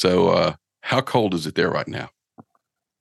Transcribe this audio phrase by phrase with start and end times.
[0.00, 2.08] So, uh, how cold is it there right now?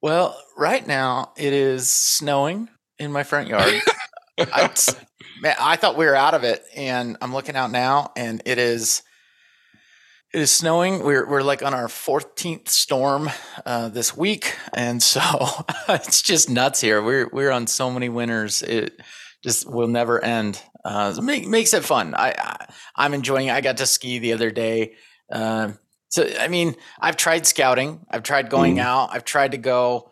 [0.01, 3.82] Well, right now it is snowing in my front yard.
[4.38, 4.69] I,
[5.42, 8.57] man, I thought we were out of it, and I'm looking out now, and it
[8.57, 9.02] is
[10.34, 11.02] it is snowing.
[11.02, 13.29] We're we're like on our 14th storm
[13.66, 15.21] uh, this week, and so
[15.88, 17.02] it's just nuts here.
[17.02, 18.61] We're we're on so many winters.
[18.61, 19.00] It
[19.41, 20.61] just will never end.
[20.84, 22.13] Uh, make, makes it fun.
[22.13, 22.57] I,
[22.93, 23.47] I am enjoying.
[23.47, 23.52] It.
[23.52, 24.95] I got to ski the other day.
[25.31, 25.71] Uh,
[26.10, 28.05] so I mean, I've tried scouting.
[28.09, 28.81] I've tried going mm.
[28.81, 29.09] out.
[29.12, 30.12] I've tried to go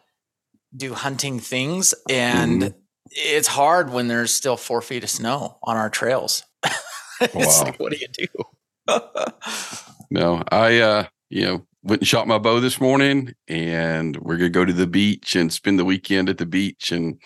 [0.76, 2.74] do hunting things, and mm.
[3.10, 6.44] it's hard when there's still four feet of snow on our trails.
[7.22, 7.64] it's wow.
[7.64, 8.28] like, what do you do?
[10.12, 14.50] no, I uh, you know went and shot my bow this morning, and we're gonna
[14.50, 17.20] go to the beach and spend the weekend at the beach and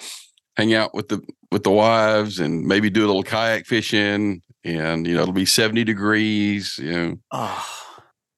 [0.55, 4.41] hang out with the with the wives and maybe do a little kayak fishing.
[4.63, 6.77] And you know it'll be seventy degrees.
[6.77, 7.90] You know, oh,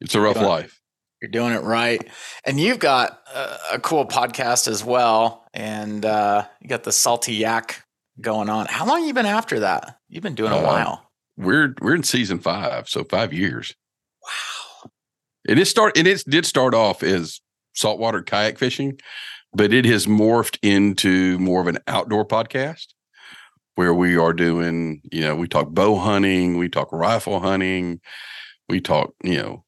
[0.03, 0.79] it's a rough you're life.
[1.21, 2.05] You're doing it right,
[2.45, 7.35] and you've got a, a cool podcast as well, and uh, you got the salty
[7.35, 7.83] yak
[8.19, 8.67] going on.
[8.67, 9.97] How long you been after that?
[10.09, 11.09] You've been doing a uh, while.
[11.37, 13.73] We're we're in season five, so five years.
[14.21, 14.91] Wow.
[15.47, 17.41] And it start and it did start off as
[17.73, 18.99] saltwater kayak fishing,
[19.53, 22.87] but it has morphed into more of an outdoor podcast
[23.75, 27.99] where we are doing, you know, we talk bow hunting, we talk rifle hunting,
[28.69, 29.63] we talk, you know,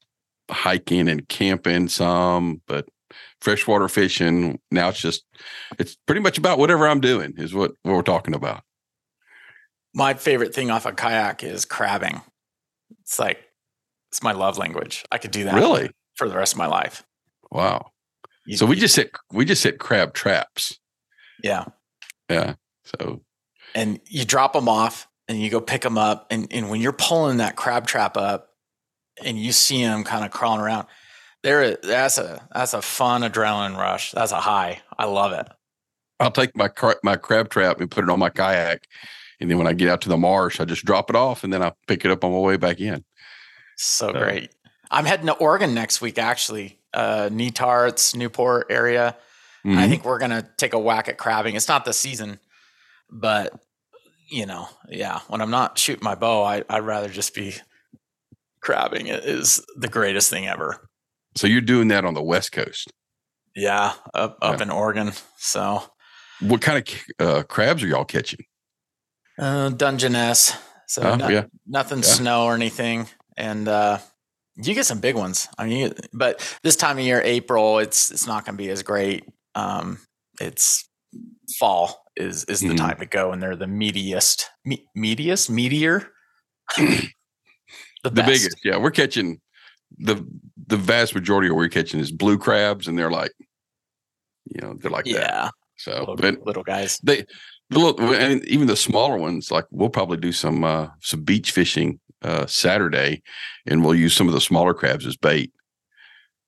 [0.50, 2.86] hiking and camping some, but
[3.40, 4.58] freshwater fishing.
[4.70, 5.24] Now it's just
[5.78, 8.62] it's pretty much about whatever I'm doing is what, what we're talking about.
[9.94, 12.20] My favorite thing off a kayak is crabbing.
[13.00, 13.38] It's like
[14.10, 15.04] it's my love language.
[15.10, 17.04] I could do that really for the rest of my life.
[17.50, 17.90] Wow.
[18.46, 20.78] You, so we you, just hit we just hit crab traps.
[21.42, 21.64] Yeah.
[22.28, 22.54] Yeah.
[22.84, 23.22] So
[23.74, 26.92] and you drop them off and you go pick them up and, and when you're
[26.92, 28.45] pulling that crab trap up
[29.24, 30.86] and you see them kind of crawling around
[31.42, 35.46] there that's a that's a fun adrenaline rush that's a high i love it
[36.20, 36.70] i'll take my
[37.02, 38.86] my crab trap and put it on my kayak
[39.40, 41.52] and then when i get out to the marsh i just drop it off and
[41.52, 43.04] then i pick it up on my way back in
[43.76, 44.18] so, so.
[44.18, 44.50] great.
[44.90, 46.78] I'm heading to Oregon next week, actually.
[46.92, 49.16] Uh, Netarts, Newport area.
[49.64, 49.78] Mm-hmm.
[49.78, 51.56] I think we're gonna take a whack at crabbing.
[51.56, 52.38] It's not the season,
[53.10, 53.58] but
[54.28, 55.20] you know, yeah.
[55.28, 57.54] When I'm not shooting my bow, I, I'd rather just be
[58.66, 59.06] crabbing.
[59.06, 60.88] is the greatest thing ever.
[61.36, 62.92] So you're doing that on the West Coast?
[63.54, 64.64] Yeah, up up yeah.
[64.64, 65.12] in Oregon.
[65.38, 65.82] So,
[66.40, 68.44] what kind of uh, crabs are y'all catching?
[69.38, 70.54] Uh, Dungeness.
[70.88, 71.44] So oh, no, yeah.
[71.66, 72.04] nothing yeah.
[72.04, 73.98] snow or anything and uh,
[74.56, 75.48] you get some big ones.
[75.58, 78.82] I mean, but this time of year, April, it's it's not going to be as
[78.82, 79.24] great.
[79.54, 79.98] Um,
[80.40, 80.88] it's
[81.58, 82.76] fall is is the mm-hmm.
[82.76, 86.08] time to go, and they're the meatiest, me- meatiest, meteor.
[88.08, 88.76] the, the biggest, yeah.
[88.76, 89.40] We're catching
[89.98, 90.26] the
[90.66, 93.32] the vast majority of what we're catching is blue crabs, and they're like,
[94.44, 95.20] you know, they're like yeah.
[95.20, 95.52] That.
[95.78, 97.26] So, little, but little guys, they
[97.68, 101.50] the little, and even the smaller ones, like we'll probably do some uh some beach
[101.50, 103.22] fishing uh, Saturday,
[103.66, 105.52] and we'll use some of the smaller crabs as bait.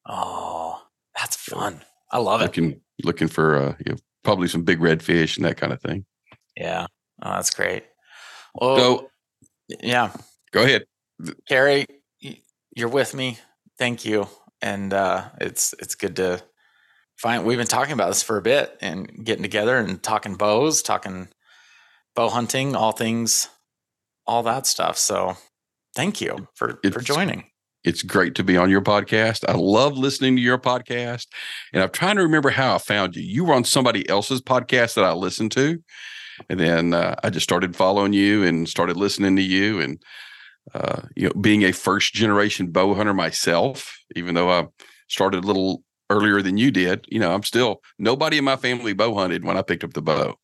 [0.07, 0.83] Oh,
[1.19, 1.83] that's fun!
[2.11, 2.81] I love looking, it.
[3.05, 6.07] Looking for uh, you know, probably some big red fish and that kind of thing.
[6.57, 6.87] Yeah,
[7.23, 7.85] oh, that's great.
[8.55, 9.11] Well, so,
[9.81, 10.13] yeah,
[10.53, 10.85] go ahead,
[11.49, 11.87] Cary.
[12.75, 13.39] You're with me.
[13.79, 14.29] Thank you,
[14.63, 16.43] and uh, it's it's good to
[17.17, 17.45] find.
[17.45, 21.29] We've been talking about this for a bit and getting together and talking bows, talking
[22.15, 23.49] bow hunting, all things,
[24.27, 24.99] all that stuff.
[24.99, 25.37] So
[25.99, 27.45] Thank you for, it's, for joining.
[27.83, 29.45] It's great to be on your podcast.
[29.49, 31.27] I love listening to your podcast.
[31.73, 33.23] And I'm trying to remember how I found you.
[33.23, 35.83] You were on somebody else's podcast that I listened to.
[36.49, 39.81] And then uh, I just started following you and started listening to you.
[39.81, 40.01] And,
[40.75, 44.67] uh, you know, being a first generation bow hunter myself, even though I
[45.09, 48.93] started a little earlier than you did, you know, I'm still nobody in my family
[48.93, 50.37] bow hunted when I picked up the bow.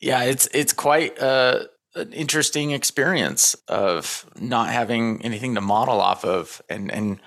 [0.00, 6.24] Yeah, it's it's quite uh an interesting experience of not having anything to model off
[6.24, 7.20] of and and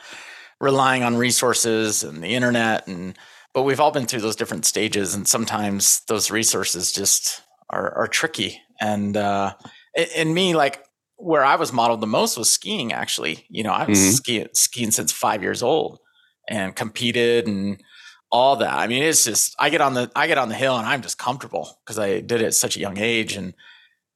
[0.60, 3.18] relying on resources and the internet and
[3.54, 8.08] but we've all been through those different stages and sometimes those resources just are, are
[8.08, 9.54] tricky and uh
[10.16, 10.85] and me like
[11.18, 14.12] where i was modeled the most was skiing actually you know i was mm-hmm.
[14.12, 16.00] skiing skiing since five years old
[16.48, 17.82] and competed and
[18.32, 20.78] all that i mean it's just i get on the i get on the hill
[20.78, 23.54] and i'm just comfortable because i did it at such a young age and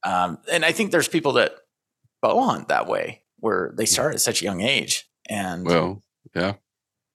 [0.03, 1.55] um, and I think there's people that
[2.21, 5.09] bow hunt that way where they start at such a young age.
[5.29, 6.03] And well,
[6.35, 6.53] yeah,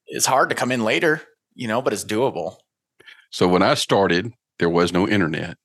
[0.06, 1.22] it's hard to come in later,
[1.54, 2.56] you know, but it's doable.
[3.30, 5.56] So when I started, there was no internet.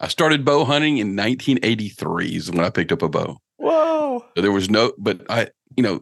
[0.00, 3.38] I started bow hunting in 1983 is when I picked up a bow.
[3.56, 4.24] Whoa.
[4.36, 6.00] So there was no, but I, you know,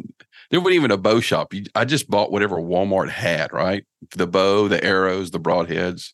[0.51, 1.55] there wasn't even a bow shop.
[1.55, 3.85] You, I just bought whatever Walmart had, right?
[4.17, 6.13] The bow, the arrows, the broadheads.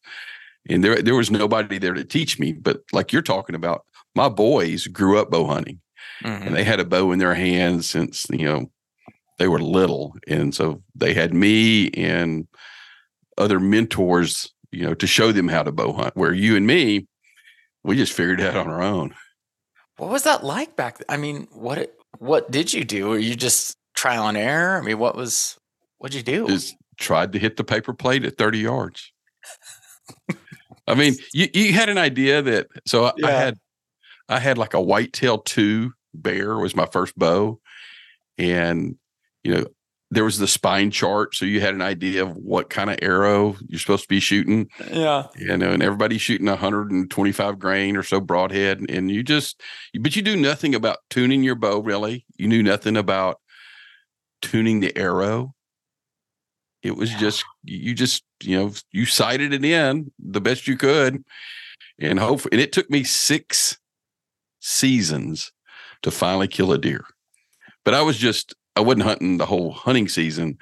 [0.69, 2.53] And there, there was nobody there to teach me.
[2.53, 5.81] But like you're talking about, my boys grew up bow hunting
[6.23, 6.47] mm-hmm.
[6.47, 8.71] and they had a bow in their hands since, you know,
[9.39, 10.15] they were little.
[10.27, 12.47] And so they had me and
[13.37, 17.07] other mentors, you know, to show them how to bow hunt, where you and me,
[17.85, 19.15] we just figured it out on our own.
[19.97, 20.99] What was that like back?
[20.99, 21.07] Then?
[21.09, 23.09] I mean, what what did you do?
[23.09, 24.79] Were you just trial and error?
[24.79, 25.59] I mean, what was
[25.99, 26.47] what'd you do?
[26.47, 29.13] Just tried to hit the paper plate at 30 yards.
[30.87, 33.27] I mean, you, you had an idea that so yeah.
[33.27, 33.59] I had
[34.29, 37.61] I had like a whitetail two bear was my first bow.
[38.37, 38.97] And
[39.43, 39.67] you know,
[40.11, 43.57] there was the spine chart, so you had an idea of what kind of arrow
[43.67, 44.69] you're supposed to be shooting.
[44.91, 49.61] Yeah, you know, and everybody's shooting 125 grain or so broadhead, and you just,
[50.01, 51.81] but you do nothing about tuning your bow.
[51.81, 53.41] Really, you knew nothing about
[54.41, 55.55] tuning the arrow.
[56.83, 57.19] It was yeah.
[57.19, 61.23] just you just you know you sighted it in the best you could,
[61.99, 62.47] and hope.
[62.51, 63.79] And it took me six
[64.61, 65.53] seasons
[66.03, 67.05] to finally kill a deer.
[67.85, 70.57] But I was just I wasn't hunting the whole hunting season.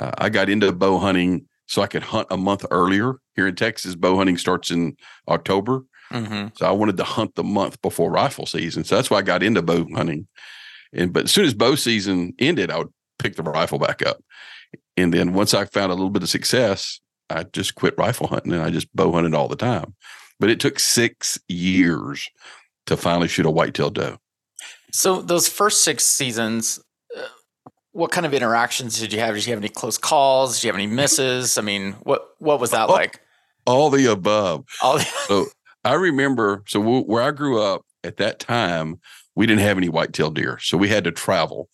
[0.00, 3.16] Uh, I got into bow hunting so I could hunt a month earlier.
[3.36, 4.96] Here in Texas, bow hunting starts in
[5.28, 5.84] October.
[6.10, 6.48] Mm-hmm.
[6.56, 8.84] So I wanted to hunt the month before rifle season.
[8.84, 10.28] So that's why I got into bow hunting.
[10.94, 14.22] And but as soon as bow season ended, I would pick the rifle back up.
[14.96, 18.52] And then once I found a little bit of success, I just quit rifle hunting
[18.52, 19.94] and I just bow hunted all the time.
[20.40, 22.28] But it took six years
[22.86, 24.16] to finally shoot a whitetail doe.
[24.90, 26.80] So those first six seasons,
[27.92, 29.34] what kind of interactions did you have?
[29.34, 30.56] Did you have any close calls?
[30.56, 31.58] Did you have any misses?
[31.58, 33.20] I mean, what what was that all, like?
[33.66, 34.64] All the above.
[34.82, 35.46] All the- so
[35.84, 36.62] I remember.
[36.66, 39.00] So w- where I grew up at that time,
[39.34, 41.68] we didn't have any whitetail deer, so we had to travel.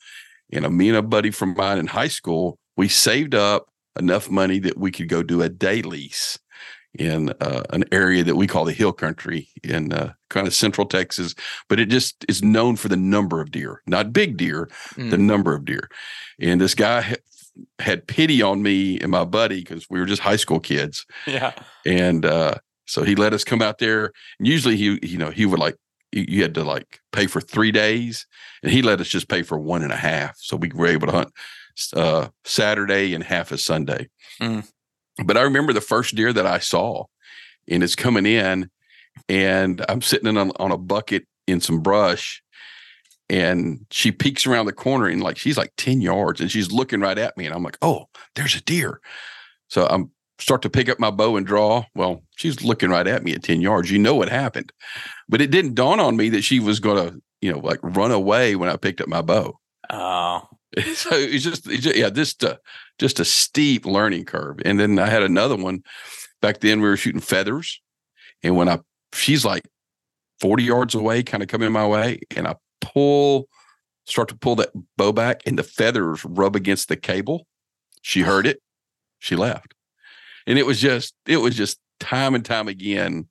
[0.52, 3.68] And a, me and a buddy from mine in high school, we saved up
[3.98, 6.38] enough money that we could go do a day lease
[6.94, 10.86] in uh, an area that we call the hill country in uh, kind of central
[10.86, 11.34] Texas,
[11.68, 15.10] but it just is known for the number of deer, not big deer, mm.
[15.10, 15.88] the number of deer.
[16.40, 17.14] And this guy ha-
[17.78, 21.06] had pity on me and my buddy because we were just high school kids.
[21.26, 21.52] Yeah.
[21.84, 22.54] And uh,
[22.86, 24.12] so he let us come out there.
[24.38, 25.76] And usually he, you know, he would like,
[26.10, 28.26] you had to like pay for three days
[28.62, 30.36] and he let us just pay for one and a half.
[30.38, 31.32] So we were able to hunt
[31.94, 34.08] uh, Saturday and half a Sunday.
[34.40, 34.66] Mm.
[35.24, 37.04] But I remember the first deer that I saw,
[37.68, 38.70] and it's coming in,
[39.28, 42.42] and I'm sitting in on, on a bucket in some brush,
[43.30, 47.00] and she peeks around the corner and like she's like 10 yards and she's looking
[47.00, 47.44] right at me.
[47.44, 49.00] And I'm like, oh, there's a deer.
[49.68, 51.84] So I'm start to pick up my bow and draw.
[51.94, 53.90] Well, she's looking right at me at 10 yards.
[53.90, 54.72] You know what happened.
[55.28, 58.56] But it didn't dawn on me that she was gonna, you know, like run away
[58.56, 59.58] when I picked up my bow.
[59.90, 60.47] Oh.
[60.94, 62.58] so it's just, just yeah, just a,
[62.98, 64.58] just a steep learning curve.
[64.64, 65.82] And then I had another one
[66.42, 66.80] back then.
[66.80, 67.80] We were shooting feathers,
[68.42, 68.80] and when I
[69.14, 69.66] she's like
[70.40, 73.48] forty yards away, kind of coming my way, and I pull,
[74.04, 77.46] start to pull that bow back, and the feathers rub against the cable.
[78.02, 78.60] She heard it,
[79.18, 79.72] she left,
[80.46, 83.28] and it was just it was just time and time again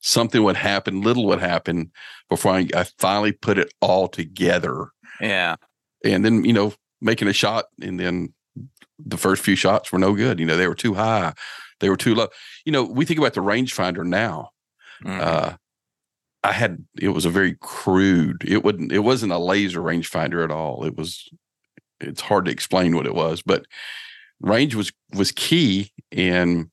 [0.00, 1.90] something would happen, little would happen
[2.30, 4.90] before I, I finally put it all together.
[5.20, 5.56] Yeah
[6.04, 8.32] and then you know making a shot and then
[8.98, 10.40] the first few shots were no good.
[10.40, 11.34] You know they were too high.
[11.80, 12.28] They were too low.
[12.64, 14.50] You know we think about the rangefinder now.
[15.04, 15.20] Mm-hmm.
[15.22, 15.52] uh
[16.42, 20.50] i had it was a very crude it wouldn't it wasn't a laser rangefinder at
[20.50, 20.84] all.
[20.84, 21.28] It was
[22.00, 23.64] it's hard to explain what it was but
[24.40, 26.70] range was was key and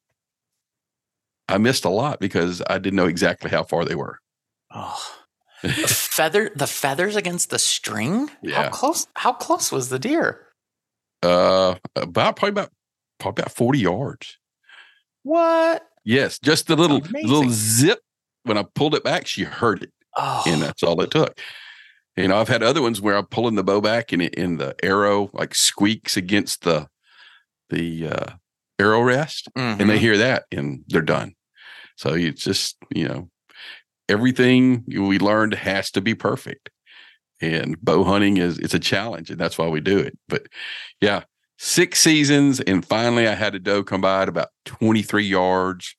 [1.47, 4.19] i missed a lot because i didn't know exactly how far they were.
[4.71, 5.24] Oh
[5.87, 10.47] feather the feathers against the string yeah how close how close was the deer
[11.23, 12.71] uh about probably about
[13.19, 14.37] probably about 40 yards
[15.23, 17.29] what yes just the little Amazing.
[17.29, 17.99] little zip
[18.43, 20.43] when i pulled it back she heard it oh.
[20.45, 21.39] and that's all it took
[22.15, 24.59] you know i've had other ones where i'm pulling the bow back and, it, and
[24.59, 26.87] the arrow like squeaks against the
[27.69, 28.33] the uh
[28.79, 29.81] arrow rest mm-hmm.
[29.81, 30.01] and they mm-hmm.
[30.01, 31.33] hear that and they're done
[31.95, 33.29] so it's just you know
[34.09, 36.69] everything we learned has to be perfect.
[37.41, 40.17] And bow hunting is it's a challenge, and that's why we do it.
[40.29, 40.47] But
[41.01, 41.23] yeah,
[41.57, 45.95] six seasons, and finally I had a doe come by at about 23 yards,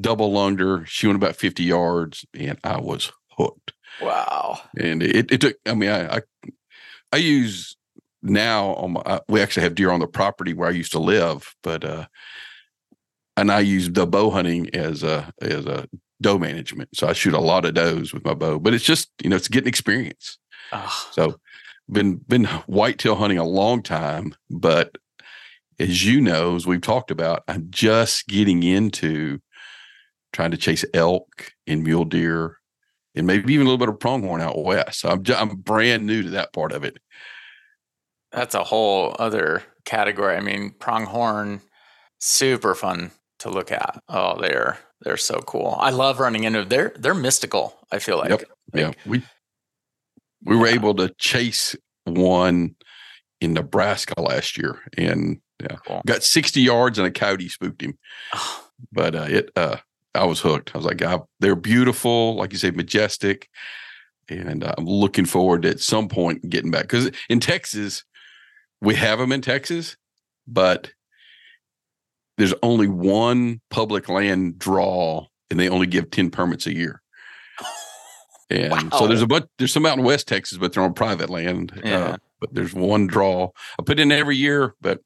[0.00, 0.86] double lunged her.
[0.86, 3.72] She went about 50 yards, and I was hooked.
[4.00, 4.60] Wow.
[4.78, 6.20] And it, it took, I mean, I, I,
[7.12, 7.76] I use
[8.22, 11.54] now on my, we actually have deer on the property where I used to live,
[11.62, 12.06] but, uh,
[13.36, 15.88] and I use the bow hunting as a, as a
[16.20, 16.90] doe management.
[16.94, 19.36] So I shoot a lot of does with my bow, but it's just, you know,
[19.36, 20.38] it's getting experience.
[20.72, 21.08] Oh.
[21.12, 21.40] So
[21.90, 24.96] been been whitetail hunting a long time, but
[25.78, 29.40] as you know, as we've talked about, I'm just getting into
[30.32, 32.58] trying to chase elk and mule deer
[33.14, 35.00] and maybe even a little bit of pronghorn out west.
[35.00, 36.98] So I'm just, I'm brand new to that part of it.
[38.32, 40.36] That's a whole other category.
[40.36, 41.60] I mean, pronghorn,
[42.18, 44.02] super fun to look at.
[44.08, 45.76] Oh, they're they're so cool.
[45.78, 47.76] I love running into they're they're mystical.
[47.90, 48.30] I feel like.
[48.30, 48.44] Yep.
[48.72, 49.22] like yeah, we
[50.44, 52.76] we were able to chase one
[53.40, 56.02] in Nebraska last year, and yeah, cool.
[56.06, 57.98] got sixty yards and a coyote spooked him.
[58.92, 59.76] But uh, it uh,
[60.14, 60.72] I was hooked.
[60.74, 63.48] I was like, God, they're beautiful, like you say, majestic,
[64.28, 68.04] and I'm looking forward to at some point getting back because in Texas
[68.80, 69.96] we have them in Texas,
[70.46, 70.90] but
[72.36, 77.02] there's only one public land draw and they only give 10 permits a year.
[78.50, 78.98] And wow.
[78.98, 81.72] so there's a bunch, there's some out in West Texas, but they're on private land.
[81.78, 81.98] Uh, yeah.
[81.98, 83.48] Uh, but there's one draw.
[83.78, 85.00] I put in every year, but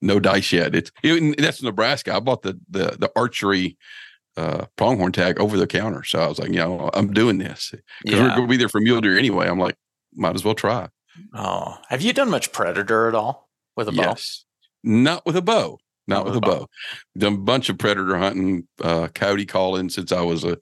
[0.00, 0.76] no dice yet.
[0.76, 2.14] It's it, that's Nebraska.
[2.14, 3.76] I bought the the the archery
[4.36, 6.04] uh, pronghorn tag over the counter.
[6.04, 8.22] So I was like, you know, I'm doing this because yeah.
[8.22, 9.48] we're going to be there for mule deer anyway.
[9.48, 9.76] I'm like,
[10.14, 10.88] might as well try.
[11.34, 14.02] Oh, have you done much predator at all with a bow?
[14.02, 14.44] Yes.
[14.86, 15.78] Not with a bow.
[16.08, 16.58] Not, with, with, a bow.
[16.60, 16.68] bow.
[17.18, 20.56] Done a bunch of predator hunting, uh, coyote calling since I was a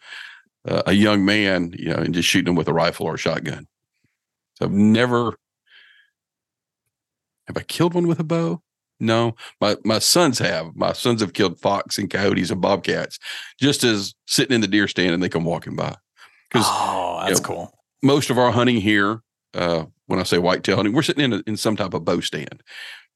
[0.67, 3.67] a young man, you know, and just shooting them with a rifle or a shotgun.
[4.55, 5.37] So I've never
[7.47, 8.63] have I killed one with a bow?
[9.01, 10.75] No, my my sons have.
[10.75, 13.19] My sons have killed fox and coyotes and bobcats
[13.61, 15.95] just as sitting in the deer stand and they come walking by.
[16.49, 17.73] Because oh, that's you know, cool.
[18.03, 19.21] Most of our hunting here,
[19.53, 22.21] uh, when I say whitetail hunting, we're sitting in a, in some type of bow
[22.21, 22.63] stand.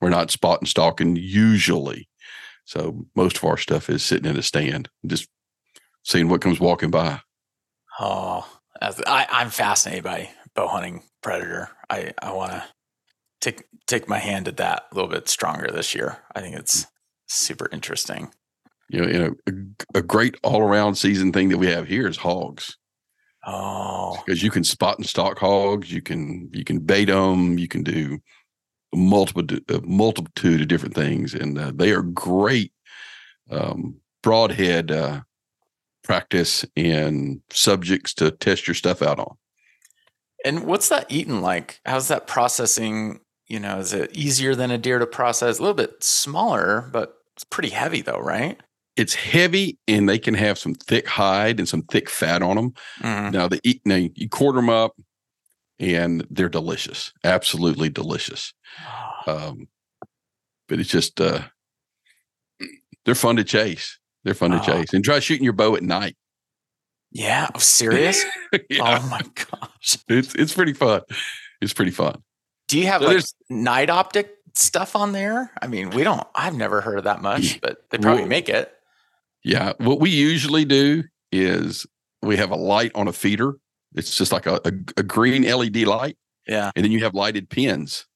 [0.01, 2.09] We're not spot and stalking usually.
[2.65, 5.29] So most of our stuff is sitting in a stand, just
[6.05, 7.21] seeing what comes walking by.
[7.99, 8.47] Oh,
[8.81, 11.71] I, I'm fascinated by bow hunting predator.
[11.91, 12.65] I, I want to
[13.41, 16.19] take take my hand at that a little bit stronger this year.
[16.35, 16.87] I think it's
[17.27, 18.31] super interesting.
[18.91, 19.35] You know, you know
[19.95, 22.77] a, a great all around season thing that we have here is hogs.
[23.47, 27.69] Oh, because you can spot and stalk hogs, you can you can bait them, you
[27.69, 28.19] can do
[28.95, 32.73] multiple a multitude of different things, and uh, they are great
[33.51, 35.21] um, broadhead uh,
[36.05, 39.37] practice and subjects to test your stuff out on.
[40.45, 41.81] And what's that eating like?
[41.85, 43.21] How's that processing?
[43.47, 45.59] You know, is it easier than a deer to process?
[45.59, 48.59] A little bit smaller, but it's pretty heavy though, right?
[48.97, 52.75] It's heavy and they can have some thick hide and some thick fat on them.
[53.01, 53.31] Mm-hmm.
[53.31, 54.93] Now eat now you quarter them up
[55.81, 57.13] and they're delicious.
[57.25, 58.53] Absolutely delicious.
[59.27, 59.69] Um,
[60.69, 61.43] but it's just uh,
[63.05, 63.99] they're fun to chase.
[64.25, 64.93] They're fun to chase.
[64.93, 66.17] And try shooting your bow at night.
[67.11, 68.25] Yeah, I'm serious.
[68.69, 69.01] yeah.
[69.01, 71.03] Oh my gosh, it's it's pretty fun.
[71.61, 72.23] It's pretty fun.
[72.69, 75.51] Do you have so like night optic stuff on there?
[75.63, 76.27] I mean, we don't.
[76.35, 78.73] I've never heard of that much, but they probably well, make it.
[79.43, 81.87] Yeah, what we usually do is
[82.23, 83.55] we have a light on a feeder.
[83.95, 86.17] It's just like a, a, a green LED light.
[86.47, 88.07] Yeah, and then you have lighted pins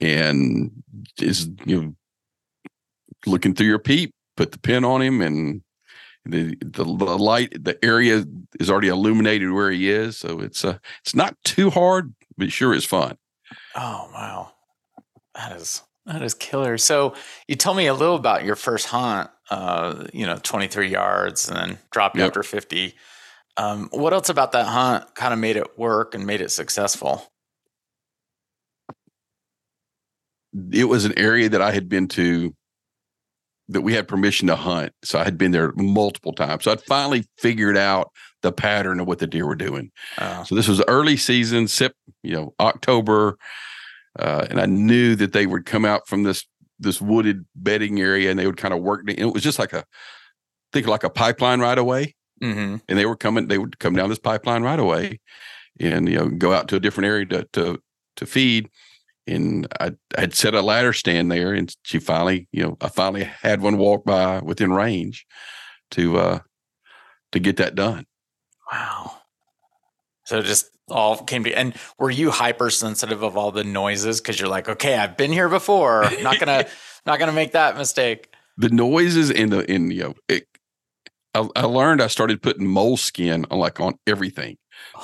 [0.00, 0.70] and
[1.20, 1.94] is you know
[3.26, 5.62] looking through your peep, put the pin on him, and
[6.24, 8.24] the, the, the light, the area
[8.60, 12.74] is already illuminated where he is, so it's uh it's not too hard, but sure
[12.74, 13.16] is fun.
[13.74, 14.52] Oh wow,
[15.34, 16.78] that is that is killer.
[16.78, 17.14] So
[17.46, 21.56] you tell me a little about your first hunt, uh, you know, 23 yards and
[21.56, 22.28] then dropped yep.
[22.28, 22.94] after 50.
[23.58, 27.30] Um, what else about that hunt kind of made it work and made it successful?
[30.72, 32.54] it was an area that I had been to
[33.70, 34.92] that we had permission to hunt.
[35.04, 36.64] So I had been there multiple times.
[36.64, 38.10] So I'd finally figured out
[38.40, 39.90] the pattern of what the deer were doing.
[40.18, 40.42] Oh.
[40.44, 43.36] So this was early season, sip, you know, October.
[44.18, 46.46] Uh, and I knew that they would come out from this
[46.80, 49.02] this wooded bedding area and they would kind of work.
[49.08, 49.84] It was just like a
[50.72, 52.14] think like a pipeline right-of-way.
[52.42, 52.76] Mm-hmm.
[52.88, 55.20] And they were coming, they would come down this pipeline right-of-way
[55.80, 57.80] and you know go out to a different area to to
[58.16, 58.68] to feed
[59.28, 63.24] and I had set a ladder stand there, and she finally, you know, I finally
[63.24, 65.26] had one walk by within range
[65.92, 66.38] to uh
[67.32, 68.06] to get that done.
[68.72, 69.18] Wow.
[70.24, 74.48] So just all came to and were you hypersensitive of all the noises because you're
[74.48, 76.10] like, okay, I've been here before.
[76.22, 76.66] not gonna
[77.06, 78.32] not gonna make that mistake.
[78.56, 80.46] The noises in the in you know it,
[81.34, 84.56] I, I learned I started putting moleskin on like on everything.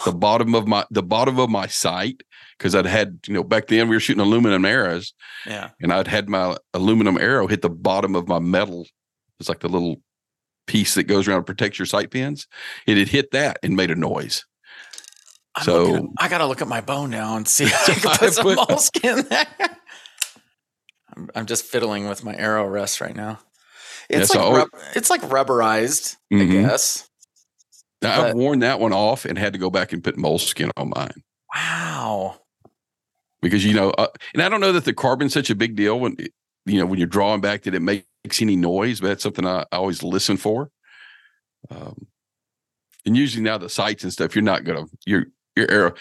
[0.04, 2.22] The bottom of my the bottom of my sight
[2.58, 5.12] because I'd had, you know, back then we were shooting aluminum arrows.
[5.46, 5.70] Yeah.
[5.80, 8.86] And I'd had my aluminum arrow hit the bottom of my metal.
[9.40, 9.96] It's like the little
[10.66, 12.46] piece that goes around to protect your sight pins.
[12.86, 14.44] It had hit that and made a noise.
[15.56, 18.18] I'm So- at- I gotta look at my bow now and see if I can
[18.18, 19.46] put some moleskin there.
[21.16, 23.40] I'm, I'm just fiddling with my arrow rest right now.
[24.11, 26.42] It's Yeah, like rub- it's like rubberized, Mhm.
[26.42, 27.08] I guess.
[28.02, 30.90] Now, I've worn that one off and had to go back and put moleskin on
[30.94, 31.23] mine
[31.54, 32.40] Wow.
[33.40, 35.99] because you know, uh, and I don't know that the carbon's such a big deal
[35.99, 36.16] when
[36.66, 38.04] you know when you're drawing back that it makes
[38.42, 40.70] any noise, but that's something I, I always listen for.
[41.70, 42.06] Um,
[43.06, 45.94] and usually now the sights and stuff, you're not gonna your your arrow.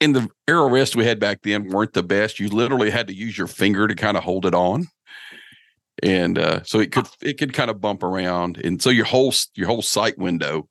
[0.00, 2.40] And the arrow rest we had back then weren't the best.
[2.40, 4.88] You literally had to use your finger to kind of hold it on,
[6.02, 9.32] and uh, so it could it could kind of bump around, and so your whole
[9.54, 10.68] your whole sight window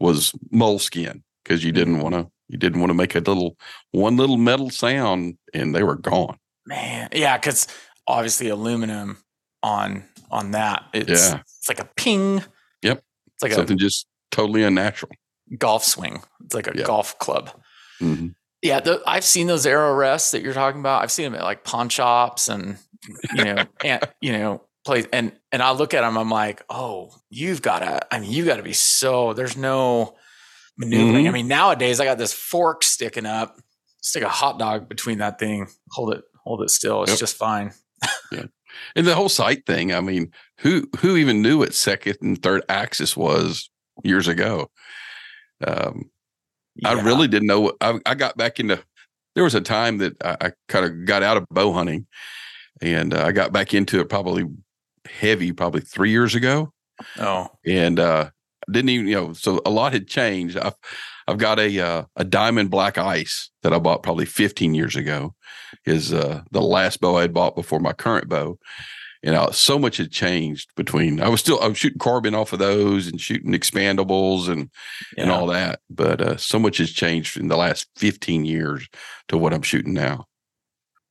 [0.00, 3.56] was moleskin because you didn't want to you didn't want to make a little
[3.92, 6.36] one little metal sound, and they were gone.
[6.66, 7.08] Man.
[7.12, 7.66] Yeah, because
[8.06, 9.18] obviously aluminum
[9.62, 10.84] on on that.
[10.92, 11.40] It's Yeah.
[11.40, 12.42] it's like a ping.
[12.82, 13.02] Yep.
[13.34, 15.12] It's like Something just totally unnatural.
[15.58, 16.22] golf swing.
[16.44, 16.84] It's like a Yeah.
[16.84, 17.50] golf club.
[18.00, 18.34] Mhm.
[18.62, 21.02] Yeah, the, I've seen those arrow rests that you're talking about.
[21.02, 22.78] I've seen them at like pawn shops and
[23.34, 25.06] you know, and you know, place.
[25.12, 26.16] And and I look at them.
[26.18, 28.14] I'm like, oh, you've got to.
[28.14, 29.32] I mean, you've got to be so.
[29.32, 30.14] There's no
[30.76, 31.26] maneuvering.
[31.26, 31.34] I Mhm.
[31.34, 33.58] mean, nowadays I got this fork sticking up.
[34.00, 35.68] Stick a hot dog between that thing.
[35.92, 36.24] Hold it.
[36.44, 37.02] Hold it still.
[37.04, 37.18] It's Yep.
[37.20, 37.72] just fine.
[38.96, 42.62] And the whole sight thing, I mean, who who even knew what second and third
[42.68, 43.70] axis was
[44.02, 44.68] years ago?
[45.66, 46.10] Um,
[46.84, 47.60] I really didn't know.
[47.60, 48.82] what- I, I got back into.
[49.36, 52.06] There was a time that I, I kind of got out of bow hunting,
[52.82, 54.44] and uh, I got back into it probably
[55.06, 56.72] heavy, probably three years ago.
[57.18, 58.30] Oh, and uh
[58.70, 60.56] didn't even you know so a lot had changed.
[60.56, 60.74] I've
[61.26, 65.34] i've got a uh, a diamond black ice that i bought probably 15 years ago
[65.86, 68.58] is uh the last bow i had bought before my current bow.
[69.22, 72.52] And uh, so much had changed between i was still i was shooting carbon off
[72.52, 74.70] of those and shooting expandables and
[75.16, 78.86] and all that but uh so much has changed in the last 15 years
[79.28, 80.26] to what i'm shooting now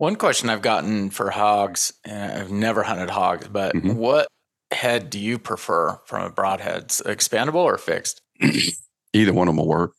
[0.03, 3.95] One question I've gotten for hogs, and I've never hunted hogs, but Mhm.
[3.95, 4.27] what
[4.69, 6.89] head do you prefer from a broadhead?
[6.89, 8.21] Expandable or fixed?
[9.13, 9.93] either one of them will work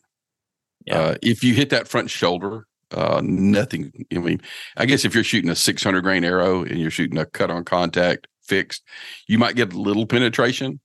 [0.85, 0.99] Yeah.
[0.99, 3.93] Uh, if you hit that front shoulder, uh, nothing.
[4.15, 4.43] I mean,
[4.77, 7.65] I guess if you're shooting a 600 grain arrow and you're shooting a cut on
[7.65, 8.83] contact fixed,
[9.27, 10.81] you might get a little penetration,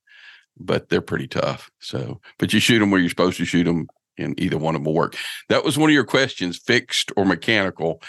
[0.57, 1.69] but they're pretty tough.
[1.81, 4.79] So, but you shoot them where you're supposed to shoot them, and either one of
[4.79, 5.17] them will work.
[5.49, 8.01] That was one of your questions, fixed or mechanical,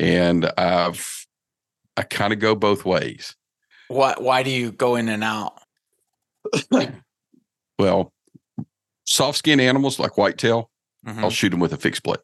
[0.00, 1.26] and I've
[1.96, 3.36] I kind of go both ways.
[3.88, 5.60] Why, why do you go in and out?
[7.78, 8.12] Well,
[9.06, 10.70] soft skin animals like whitetail,
[11.06, 11.22] Mhm.
[11.24, 12.18] I'll shoot them with a fixed blade,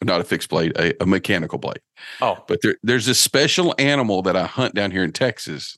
[0.00, 1.80] not a fixed blade, a, a mechanical blade.
[2.20, 5.76] Oh, But there, there's this special animal that I hunt down here in Texas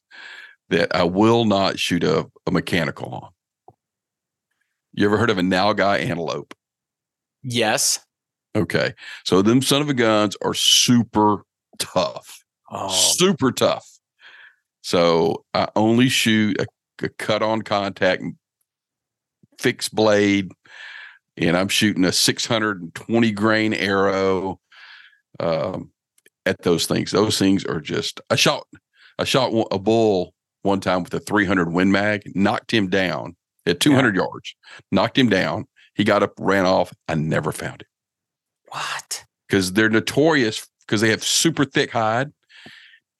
[0.69, 3.31] that I will not shoot a, a mechanical on.
[4.93, 6.55] You ever heard of a nilgai antelope?
[7.43, 8.01] yes.
[8.59, 8.93] Okay.
[9.25, 11.45] So them son of a guns are super
[11.79, 13.87] tough, Oh, super tough.
[14.83, 16.67] So I only shoot a,
[17.05, 18.23] a cut on contact
[19.61, 20.51] fixed blade,
[21.37, 24.61] and I'm shooting a 620 grain arrow
[25.41, 25.93] um,
[26.45, 27.13] at those things.
[27.13, 28.21] Those things are just.
[28.29, 28.67] I shot.
[29.21, 33.81] I shot a bull one time with a 300 Win Mag, knocked him down at
[33.81, 34.55] 200 yards,
[34.93, 35.67] knocked him down.
[35.95, 36.93] He got up, ran off.
[37.09, 37.89] I never found him
[38.71, 39.25] what?
[39.49, 42.31] because they're notorious because they have super thick hide,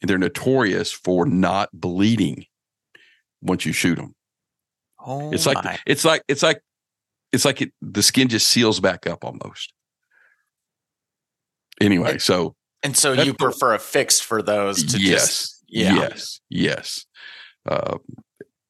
[0.01, 2.45] and they're notorious for not bleeding
[3.43, 4.15] once you shoot them.
[5.05, 5.79] Oh, It's like my.
[5.87, 6.61] it's like it's like
[7.33, 9.73] it's like it, the skin just seals back up almost.
[11.81, 15.95] Anyway, And- so And so you prefer a fixed for those to yes, just yeah.
[15.95, 17.07] yes, yes.
[17.67, 17.99] Uh,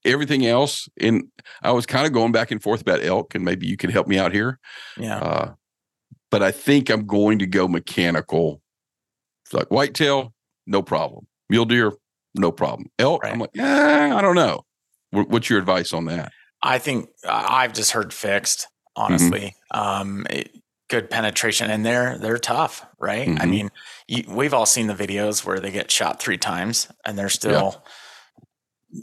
[0.04, 1.24] everything else, and
[1.62, 4.06] I was kind of going back and forth about elk, and maybe you can help
[4.06, 4.58] me out here.
[4.96, 5.18] Yeah.
[5.18, 5.54] Uh,
[6.30, 8.60] but I think I'm going to go mechanical.
[9.44, 10.34] It's like whitetail,
[10.66, 11.26] no problem.
[11.48, 11.92] Mule deer,
[12.34, 12.90] no problem.
[12.98, 14.64] Elk, I'm like, eh, I don't know.
[15.10, 16.32] What's your advice on that?
[16.62, 19.54] I think I- I've just heard fixed, honestly.
[19.70, 20.50] Um, it-
[20.90, 23.28] good penetration, and they're they're tough, right?
[23.28, 23.50] I Mhm.
[23.50, 23.70] mean,
[24.06, 27.84] you, we've all seen the videos where they get shot three times and they're still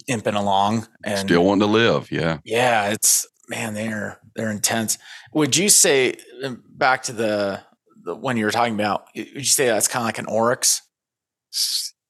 [0.07, 2.39] imping along, and Still wanting to live, yeah.
[2.43, 4.97] yeah, it's man, they're they're intense.
[5.33, 7.61] Would you say um, back to the
[8.03, 9.07] the one you were talking about?
[9.15, 10.81] Would you say that's kind of like an oryx?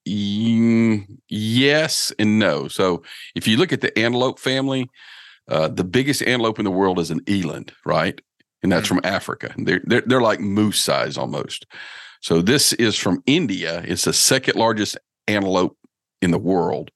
[0.08, 2.68] Mm, yes and no.
[2.68, 3.04] So
[3.36, 4.90] if you look at the antelope family,
[5.50, 8.20] uh, the biggest antelope in the world is an eland, right?
[8.64, 9.54] And that's from Africa.
[9.58, 11.68] They're, they're they're like moose size almost.
[12.22, 13.84] So this is from India.
[13.86, 15.78] It's the second largest antelope
[16.22, 16.90] in the world,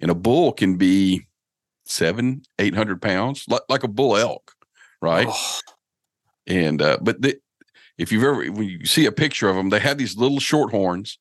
[0.00, 1.26] and a bull can be
[1.84, 4.52] seven, eight hundred pounds, like like a bull elk,
[5.00, 5.28] right?
[5.28, 5.58] Oh,
[6.46, 7.38] and uh, but the,
[7.98, 10.70] if you've ever when you see a picture of them, they have these little short
[10.70, 11.18] horns,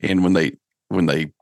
[0.00, 0.52] and when they
[0.88, 1.32] when they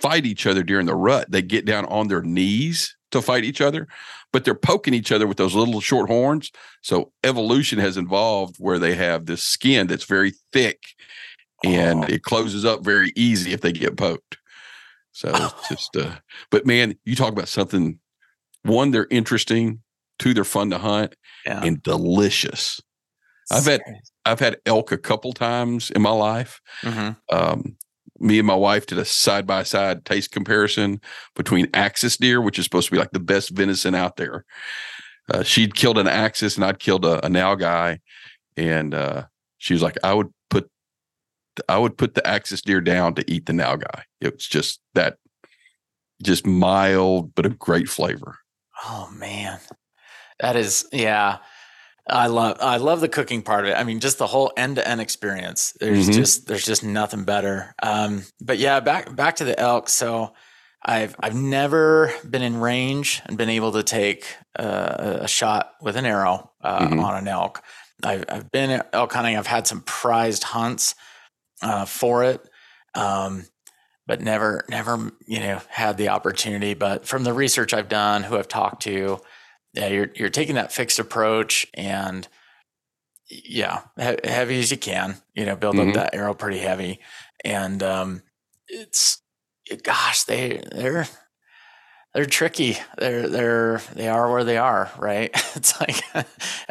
[0.00, 3.60] fight each other during the rut, they get down on their knees to fight each
[3.60, 3.86] other,
[4.32, 6.50] but they're poking each other with those little short horns.
[6.82, 10.80] So evolution has involved where they have this skin that's very thick
[11.64, 12.08] and oh.
[12.08, 14.38] it closes up very easy if they get poked.
[15.12, 16.16] So it's just uh
[16.50, 17.98] but man, you talk about something
[18.64, 19.80] one, they're interesting,
[20.18, 21.62] two, they're fun to hunt, yeah.
[21.62, 22.80] and delicious.
[23.50, 23.82] I've had
[24.24, 26.60] I've had elk a couple times in my life.
[26.82, 27.36] Mm-hmm.
[27.36, 27.76] Um,
[28.18, 31.00] me and my wife did a side by side taste comparison
[31.34, 34.44] between axis deer, which is supposed to be like the best venison out there.
[35.32, 37.98] Uh, she'd killed an axis and I'd killed a, a guy.
[38.56, 39.24] and uh,
[39.58, 40.70] she was like, "I would put,
[41.68, 44.02] I would put the axis deer down to eat the nilgai.
[44.20, 45.18] It was just that,
[46.22, 48.38] just mild but a great flavor."
[48.84, 49.58] Oh man,
[50.40, 51.38] that is yeah.
[52.08, 53.74] I love I love the cooking part of it.
[53.74, 55.72] I mean, just the whole end to end experience.
[55.78, 56.18] There's mm-hmm.
[56.18, 57.74] just there's just nothing better.
[57.82, 59.88] Um, but yeah, back back to the elk.
[59.88, 60.32] So
[60.84, 65.96] I've I've never been in range and been able to take uh, a shot with
[65.96, 67.00] an arrow uh, mm-hmm.
[67.00, 67.62] on an elk.
[68.02, 69.36] I've, I've been elk hunting.
[69.36, 70.96] I've had some prized hunts
[71.62, 72.44] uh, for it,
[72.94, 73.44] um,
[74.06, 76.74] but never never you know had the opportunity.
[76.74, 79.20] But from the research I've done, who I've talked to,
[79.74, 82.26] yeah, you're you're taking that fixed approach and
[83.28, 85.16] yeah, he- heavy as you can.
[85.34, 85.90] You know, build mm-hmm.
[85.90, 87.00] up that arrow pretty heavy,
[87.44, 88.22] and um,
[88.68, 89.22] it's
[89.82, 91.06] gosh, they they're
[92.14, 92.76] they're tricky.
[92.98, 95.30] They're they're they are where they are, right?
[95.54, 96.02] it's like,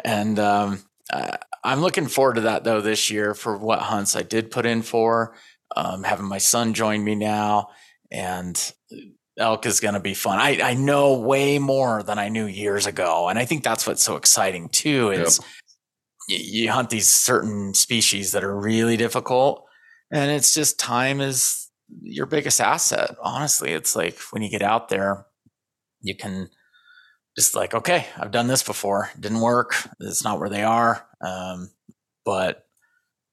[0.04, 4.22] and um, uh, I'm looking forward to that though this year for what hunts I
[4.22, 5.34] did put in for.
[5.74, 7.68] Um, having my son join me now,
[8.10, 8.72] and
[9.38, 10.38] elk is going to be fun.
[10.38, 13.28] I, I know way more than I knew years ago.
[13.28, 15.40] And I think that's what's so exciting too is
[16.28, 16.40] yep.
[16.40, 19.64] you, you hunt these certain species that are really difficult.
[20.10, 21.70] And it's just time is
[22.02, 23.16] your biggest asset.
[23.22, 25.26] Honestly, it's like when you get out there,
[26.02, 26.50] you can
[27.36, 29.08] just like, okay, I've done this before.
[29.14, 29.74] It didn't work.
[30.00, 31.06] It's not where they are.
[31.24, 31.70] Um,
[32.26, 32.66] but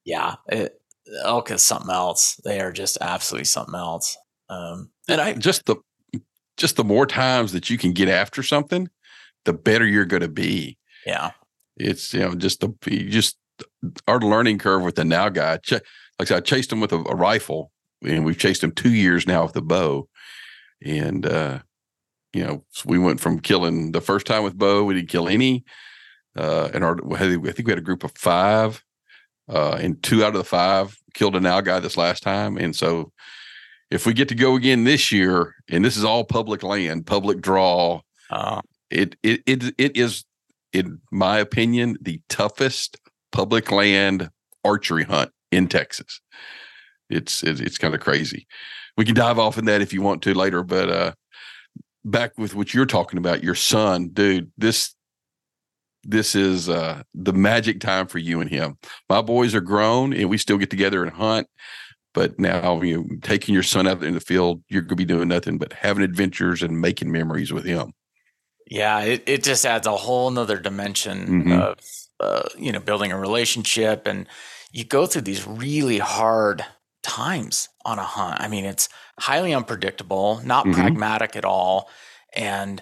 [0.06, 0.79] yeah, it,
[1.24, 2.40] elk is something else.
[2.44, 4.18] They are just absolutely something else.
[4.50, 5.78] Um, and I just the
[6.58, 8.90] just the more times that you can get after something,
[9.46, 10.78] the better you're going to be.
[11.06, 11.32] Yeah.
[11.78, 12.74] It's, you know, just the,
[13.10, 13.38] just
[14.08, 15.60] our learning curve with the nilgai.
[15.72, 15.82] Like
[16.20, 17.72] I said, I chased him with a, a rifle
[18.04, 20.10] and we've chased him two years now with the bow.
[20.86, 21.60] And, uh,
[22.34, 25.30] you know, so we went from killing the first time with bow, we didn't kill
[25.30, 25.64] any.
[26.38, 28.84] Uh, and our, I think we had a group of five,
[29.48, 32.58] uh, and two out of the five killed an a guy this last time.
[32.58, 33.12] And so
[33.92, 37.42] if we get to go again this year, and this is all public land, public
[37.42, 40.26] draw, uh, it, it it it is,
[40.74, 42.98] in my opinion, the toughest
[43.32, 44.30] public land
[44.64, 46.22] archery hunt in Texas.
[47.10, 48.48] It's it, it's kind of crazy.
[48.98, 51.14] We can dive off in that if you want to later, but uh,
[52.06, 54.52] back with what you're talking about, your son, dude.
[54.58, 54.94] This
[56.04, 58.78] this is uh, the magic time for you and him.
[59.10, 61.48] My boys are grown, and we still get together and hunt.
[62.14, 65.06] But now you know, taking your son out in the field, you're going to be
[65.06, 67.94] doing nothing but having adventures and making memories with him.
[68.68, 71.52] Yeah, it, it just adds a whole nother dimension mm-hmm.
[71.54, 71.80] of
[72.20, 74.28] uh, you know building a relationship, and
[74.72, 76.66] you go through these really hard
[77.04, 78.42] times on a hunt.
[78.42, 80.80] I mean, it's highly unpredictable, not mm-hmm.
[80.80, 81.90] pragmatic at all,
[82.34, 82.82] and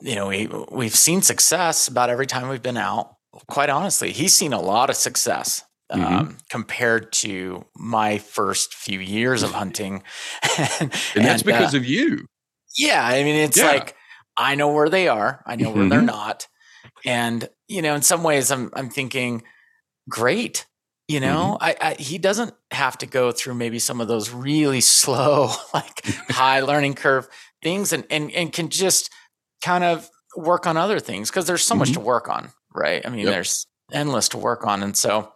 [0.00, 3.16] you know we we've seen success about every time we've been out.
[3.46, 6.14] Quite honestly, he's seen a lot of success mm-hmm.
[6.14, 10.02] um, compared to my first few years of hunting.
[10.58, 10.80] and,
[11.14, 12.26] and, that's because uh, of you.
[12.76, 13.04] Yeah.
[13.04, 13.66] I mean, it's yeah.
[13.66, 13.96] like,
[14.36, 15.42] I know where they are.
[15.46, 15.88] I know where mm-hmm.
[15.88, 16.46] they're not.
[17.04, 19.42] And, you know, in some ways I'm, I'm thinking,
[20.08, 20.66] great.
[21.08, 21.64] You know, mm-hmm.
[21.64, 26.04] I, I, he doesn't have to go through maybe some of those really slow, like
[26.30, 27.28] high learning curve
[27.62, 29.10] things and, and, and can just
[29.60, 32.00] kind of work on other things because there's so much mm-hmm.
[32.00, 32.50] to work on.
[32.72, 33.04] Right.
[33.04, 33.34] I mean, yep.
[33.34, 34.82] there's endless to work on.
[34.82, 35.32] And so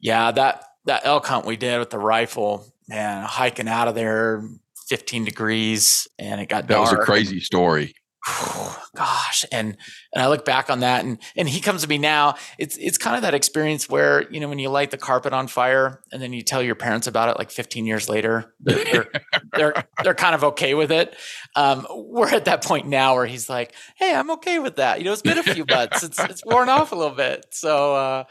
[0.00, 4.42] yeah, that that elk hunt we did with the rifle, man, hiking out of there,
[4.88, 6.90] 15 degrees, and it got that dark.
[6.90, 7.94] was a crazy story.
[8.96, 9.76] gosh, and
[10.12, 12.34] and I look back on that, and and he comes to me now.
[12.58, 15.46] It's it's kind of that experience where you know when you light the carpet on
[15.46, 19.10] fire, and then you tell your parents about it like 15 years later, they're they're
[19.52, 21.14] they're, they're, kind of okay with it.
[21.54, 25.04] Um, we're at that point now where he's like, "Hey, I'm okay with that." You
[25.04, 26.02] know, it's been a few months.
[26.02, 27.94] It's it's worn off a little bit, so.
[27.94, 28.24] uh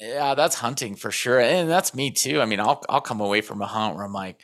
[0.00, 1.40] yeah, that's hunting for sure.
[1.40, 2.40] And that's me too.
[2.40, 4.40] I mean, I'll I'll come away from a hunt where I'm like,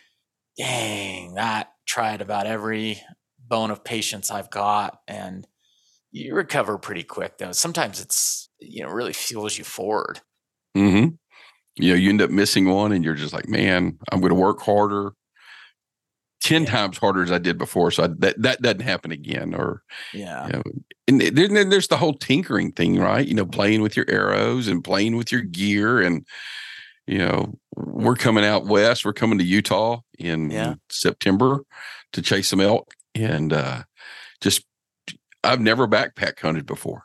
[0.59, 3.01] dang, that tried about every
[3.47, 4.99] bone of patience I've got.
[5.09, 5.47] And
[6.13, 7.53] you recover pretty quick though.
[7.53, 10.21] Sometimes it's you know, really fuels you forward.
[10.77, 11.15] Mm-hmm.
[11.77, 14.35] you know, you end up missing one and you're just like, man, I'm going to
[14.41, 15.13] work harder.
[16.43, 16.71] 10 Yeah.
[16.71, 17.91] times harder as I did before.
[17.91, 19.55] So I, that, that doesn't happen again.
[19.55, 20.47] Or, Yeah.
[20.47, 20.63] you know,
[21.09, 23.27] and then there's the whole tinkering thing, right?
[23.27, 26.01] You know, playing with your arrows and playing with your gear.
[26.01, 26.27] And,
[27.07, 29.05] you know, we're coming out west.
[29.05, 30.75] We're coming to Utah in Yeah.
[30.91, 31.61] September
[32.15, 32.95] to chase some elk.
[33.15, 33.83] And uh,
[34.41, 34.65] just,
[35.43, 37.05] I've never backpack hunted before,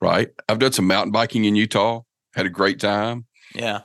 [0.00, 0.28] right?
[0.48, 2.02] I've done some mountain biking in Utah,
[2.34, 3.82] had a great time, Yeah.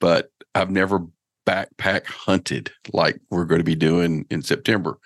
[0.00, 1.06] but I've never
[1.46, 4.98] backpack hunted like we're going to be doing in September.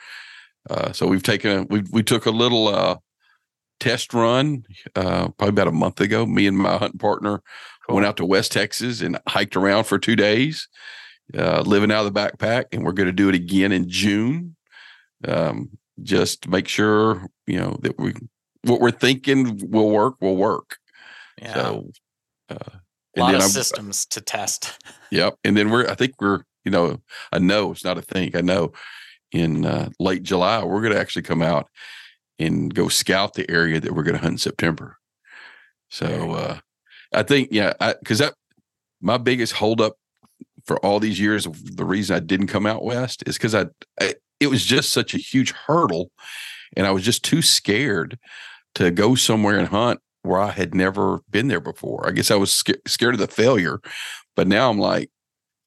[0.68, 2.96] Uh, so we've taken a, we we took a little uh,
[3.80, 6.24] test run uh, probably about a month ago.
[6.24, 7.42] Me and my hunting partner
[7.88, 10.68] went out to West Texas and hiked around for two days,
[11.36, 14.54] uh, living out of the backpack, and we're going to do it again in June.
[15.26, 15.70] Um,
[16.02, 18.14] just make sure you know that we
[18.62, 20.78] what we're thinking will work will work.
[21.40, 21.54] Yeah.
[21.54, 21.90] So.
[22.48, 22.78] Uh,
[23.16, 24.78] a lot of I'm- systems to test.
[25.10, 25.36] Yep.
[25.44, 27.00] And then we're, I think we're, you know,
[27.30, 28.34] I know it's not a thing.
[28.34, 28.72] I know
[29.32, 31.68] in uh, late July, we're going to actually come out
[32.38, 34.96] and go scout the area that we're going to hunt in September.
[35.90, 36.58] So uh,
[37.12, 38.34] I think, yeah, because that
[39.00, 39.96] my biggest holdup
[40.64, 43.66] for all these years the reason I didn't come out west is because I,
[44.00, 46.10] I, it was just such a huge hurdle
[46.76, 48.18] and I was just too scared
[48.74, 52.06] to go somewhere and hunt where I had never been there before.
[52.06, 53.80] I guess I was sca- scared of the failure,
[54.36, 55.10] but now I'm like,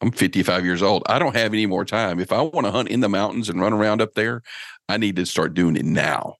[0.01, 1.03] I'm 55 years old.
[1.07, 2.19] I don't have any more time.
[2.19, 4.41] If I want to hunt in the mountains and run around up there,
[4.89, 6.35] I need to start doing it now.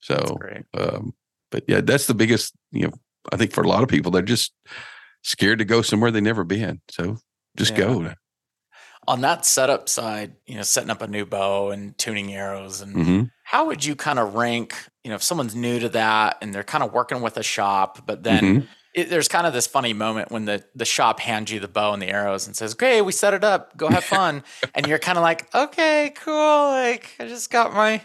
[0.00, 0.36] So,
[0.74, 1.14] um,
[1.50, 2.92] but yeah, that's the biggest, you know,
[3.32, 4.52] I think for a lot of people, they're just
[5.22, 6.80] scared to go somewhere they've never been.
[6.90, 7.18] So
[7.56, 7.78] just Yeah.
[7.78, 8.12] go.
[9.08, 12.98] On that setup side, you know, setting up a new bow and tuning arrows and
[13.02, 16.52] hmm how would you kind of rank, you know, if someone's new to that and
[16.52, 18.68] they're kind of working with a shop, but then Mhm.
[18.92, 21.92] it, there's kind of this funny moment when the the shop hands you the bow
[21.92, 23.76] and the arrows and says, "Okay, we set it up.
[23.76, 24.42] Go have fun."
[24.74, 26.34] and you're kind of like, "Okay, cool.
[26.70, 28.02] Like I just got my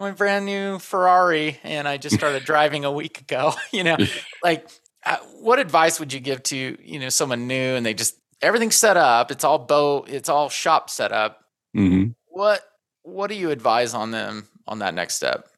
[0.00, 3.98] my brand new Ferrari and I just started driving a week ago." you know,
[4.42, 4.68] like
[5.04, 8.76] uh, what advice would you give to you know someone new and they just everything's
[8.76, 11.40] set up, it's all bow, it's all shop set up.
[11.74, 12.62] hmm What
[13.02, 15.48] what do you advise on them on that next step?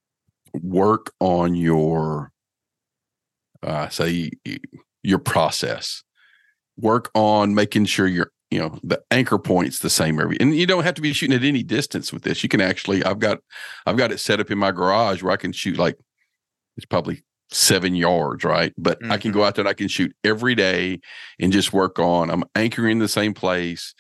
[0.53, 2.33] Work on your,
[3.63, 4.31] uh, say,
[5.03, 6.03] your process.
[6.79, 10.67] Work on making sure you're, you know, the anchor point's the same every, and you
[10.67, 12.43] don't have to be shooting at any distance with this.
[12.43, 13.39] You can actually, I've got,
[13.87, 15.99] I've got it set up in my garage where I can shoot like,
[16.77, 18.73] it's probably seven yards, right?
[18.77, 21.01] But I can go out there and I can shoot every day
[21.39, 22.31] and just work on.
[22.31, 23.95] I'm anchoring in the same place.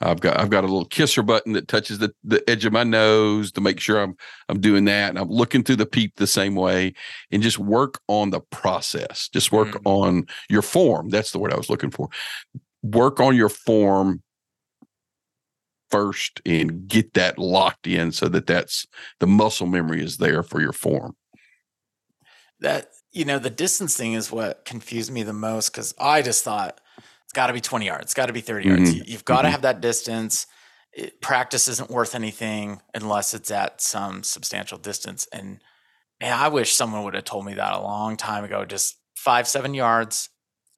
[0.00, 2.84] I've got I've got a little kisser button that touches the, the edge of my
[2.84, 4.16] nose to make sure I'm
[4.48, 5.10] I'm doing that.
[5.10, 6.94] And I'm looking through the peep the same way
[7.30, 9.28] and just work on the process.
[9.28, 9.80] Just work Mhm.
[9.84, 11.08] on your form.
[11.10, 12.08] That's the word I was looking for.
[12.82, 14.22] Work on your form
[15.90, 18.86] first and get that locked in so that that's
[19.20, 21.16] the muscle memory is there for your form.
[22.64, 26.42] That you know the distance thing is what confused me the most because i just
[26.44, 26.80] thought
[27.24, 28.96] it's got to be 20 yards it's got to be 30 yards Mhm.
[28.96, 29.52] You- you've got to Mhm.
[29.52, 30.46] have that distance
[30.92, 35.60] it, practice isn't worth anything unless it's at some substantial distance and
[36.20, 39.46] man, i wish someone would have told me that a long time ago just five
[39.48, 40.28] seven yards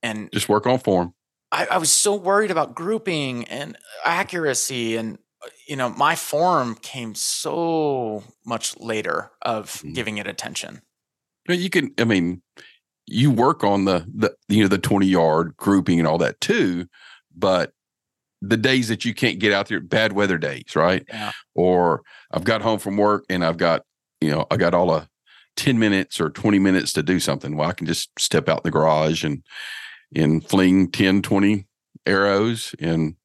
[0.03, 1.15] and Just work on form.
[1.53, 6.75] I, I was so worried about grouping and accuracy and uh, you know my form
[6.77, 9.95] came so much later of Mhm.
[9.95, 10.83] giving it attention
[11.55, 12.43] you can, I mean,
[13.07, 16.87] you work on the the you know the twenty yard grouping and all that too,
[17.37, 17.73] but
[18.43, 21.05] the days that you can't get out there, bad weather days, right?
[21.09, 21.33] Yeah.
[21.55, 23.83] Or I've got home from work and I've got
[24.21, 25.09] you know I got all a
[25.57, 27.57] ten minutes or twenty minutes to do something.
[27.57, 29.43] Well, I can just step out in the garage and
[30.15, 31.67] and fling 10, 20
[32.07, 33.17] arrows and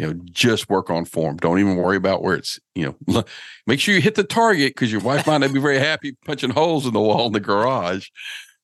[0.00, 1.36] you know just work on form.
[1.36, 3.22] Don't even worry about where it's you know
[3.66, 6.50] make sure you hit the target because your wife might not be very happy punching
[6.50, 8.08] holes in the wall in the garage.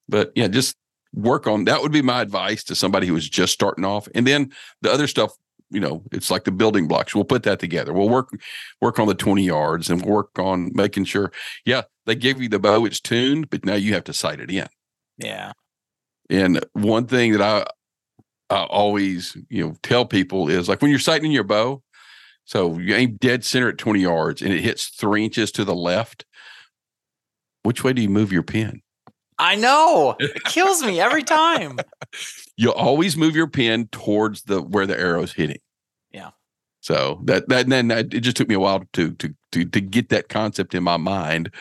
[0.09, 0.77] But yeah, just
[1.13, 4.09] work on that would be my advice to somebody who is just starting off.
[4.15, 5.33] And then the other stuff,
[5.69, 7.15] you know, it's like the building blocks.
[7.15, 7.93] We'll put that together.
[7.93, 8.31] We'll work
[8.81, 11.33] work on the 20 yards and we'll work on making sure,
[11.67, 14.51] yeah, they give you the bow, it's tuned, but now you have to sight it
[14.51, 14.69] in.
[15.19, 15.53] yeah
[16.31, 17.67] And one thing that I
[18.51, 21.83] I always, you know, tell people is like when you're sighting your bow,
[22.45, 25.75] so you aim dead center at 20 yards and it hits three inches to the
[25.75, 26.25] left.
[27.65, 28.83] Which way do you move your pin?
[29.39, 30.15] I know.
[30.19, 31.79] It kills me every time.
[32.59, 35.59] You always move your pin towards the where the arrow's hitting.
[36.11, 36.31] Yeah.
[36.81, 39.65] So that that and then that, it just took me a while to to to
[39.67, 41.53] to get that concept in my mind.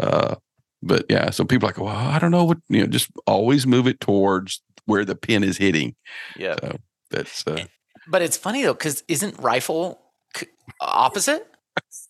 [0.00, 0.34] Uh,
[0.82, 2.86] but yeah, so people are like, well, I don't know what you know.
[2.88, 5.94] Just always move it towards where the pin is hitting.
[6.36, 6.56] Yeah.
[6.60, 6.76] So,
[7.10, 7.64] That's uh,
[8.08, 10.00] But it's funny though, because isn't rifle
[10.36, 10.46] c-
[10.80, 11.46] opposite?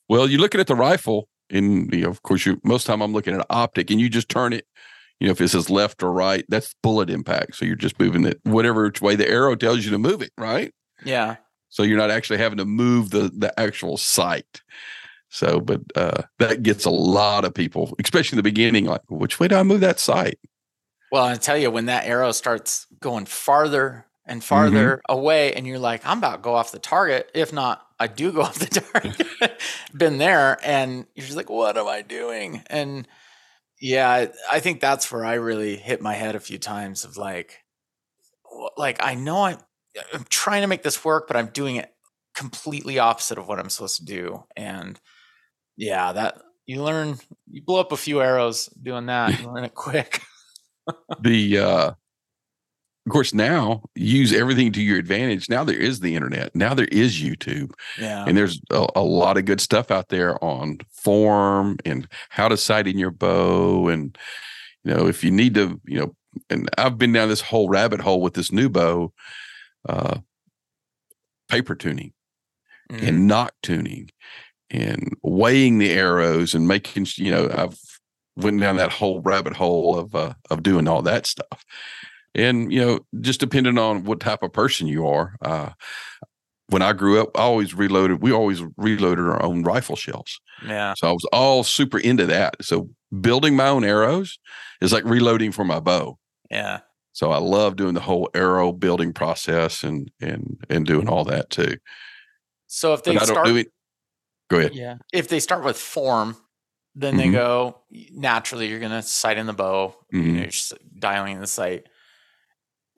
[0.08, 3.12] well, you're looking at the rifle, and you know, of course, you most time I'm
[3.12, 4.66] looking at an optic, and you just turn it.
[5.20, 7.54] You know, if it says left or right, that's bullet impact.
[7.54, 10.72] So you're just moving it whatever way the arrow tells you to move it, right?
[11.04, 11.37] Yeah.
[11.68, 14.62] So you're not actually having to move the the actual sight.
[15.28, 19.40] So, but uh, that gets a lot of people, especially in the beginning, like, which
[19.40, 20.38] way do I move that sight?
[21.12, 25.18] Well, I tell you, when that arrow starts going farther and farther mm-hmm.
[25.18, 27.31] away, and you're like, I'm about to go off the target.
[27.35, 29.61] If not, I do go off the target.
[29.94, 32.62] Been there, and you're just like, what am I doing?
[32.68, 33.07] And
[33.79, 37.18] yeah, I- I think that's where I really hit my head a few times of
[37.18, 37.59] like,
[38.79, 39.59] like I know I'm,
[40.14, 41.92] I'm trying to make this work, but I'm doing it
[42.35, 44.44] completely opposite of what I'm supposed to do.
[44.57, 44.98] And
[45.77, 47.18] yeah, that you learn,
[47.51, 49.38] you blow up a few arrows doing that.
[49.42, 50.22] You learn it quick.
[51.21, 51.90] The uh
[53.05, 56.87] of course now use everything to your advantage now there is the internet now there
[56.92, 58.25] is youtube Yeah.
[58.29, 62.57] and there's a, a lot of good stuff out there on form and how to
[62.57, 64.16] sight in your bow and
[64.85, 66.14] you know if you need to you know
[66.49, 69.12] and i've been down this whole rabbit hole with this new bow
[69.88, 70.18] uh
[71.49, 72.12] paper tuning
[72.90, 73.09] Mhm.
[73.09, 74.11] and nock tuning
[74.71, 77.79] and weighing the arrows and making you know I've
[78.37, 81.64] went down that whole rabbit hole of uh, of doing all that stuff
[82.35, 85.71] and you know just depending on what type of person you are uh
[86.73, 88.23] when I grew up, I always reloaded.
[88.23, 90.95] We always reloaded our own rifle shells, yeah.
[90.97, 92.64] so I was all super into that.
[92.64, 92.88] So
[93.21, 94.38] building my own arrows
[94.81, 96.18] is like reloading for my bow.
[96.51, 96.81] Yeah.
[97.12, 101.51] So I love doing the whole arrow building process and and and doing all that
[101.51, 101.77] too.
[102.68, 103.68] So if they But I don't start, do it.
[104.49, 104.75] Go ahead.
[104.75, 106.37] yeah, if they start with form,
[106.94, 107.33] then they Mhm.
[107.33, 108.68] go naturally.
[108.68, 109.96] You're gonna sight in the bow.
[110.12, 110.37] You know, Mhm.
[110.40, 111.88] you're just dialing in the sight.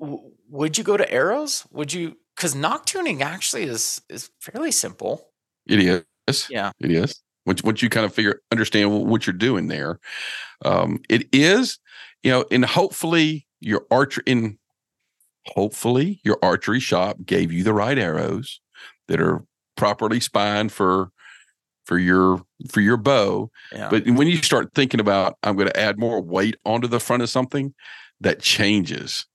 [0.01, 1.67] W- would you go to arrows?
[1.71, 2.17] Would you?
[2.37, 5.31] Because nock tuning actually is is fairly simple.
[5.67, 5.81] It
[6.29, 6.51] is.
[6.51, 6.73] Yeah.
[6.81, 7.23] It is.
[7.47, 10.01] Once once you kind of figure understand what you're doing there,
[10.65, 11.79] um, it is,
[12.23, 14.59] you know, and hopefully your archer in
[15.49, 18.61] hopefully your archery shop gave you the right arrows
[19.09, 19.45] that are
[19.77, 21.11] properly spined for
[21.85, 23.51] for your for your bow.
[23.73, 23.89] Yeah.
[23.91, 27.23] But when you start thinking about I'm going to add more weight onto the front
[27.23, 27.75] of something,
[28.21, 29.27] that changes.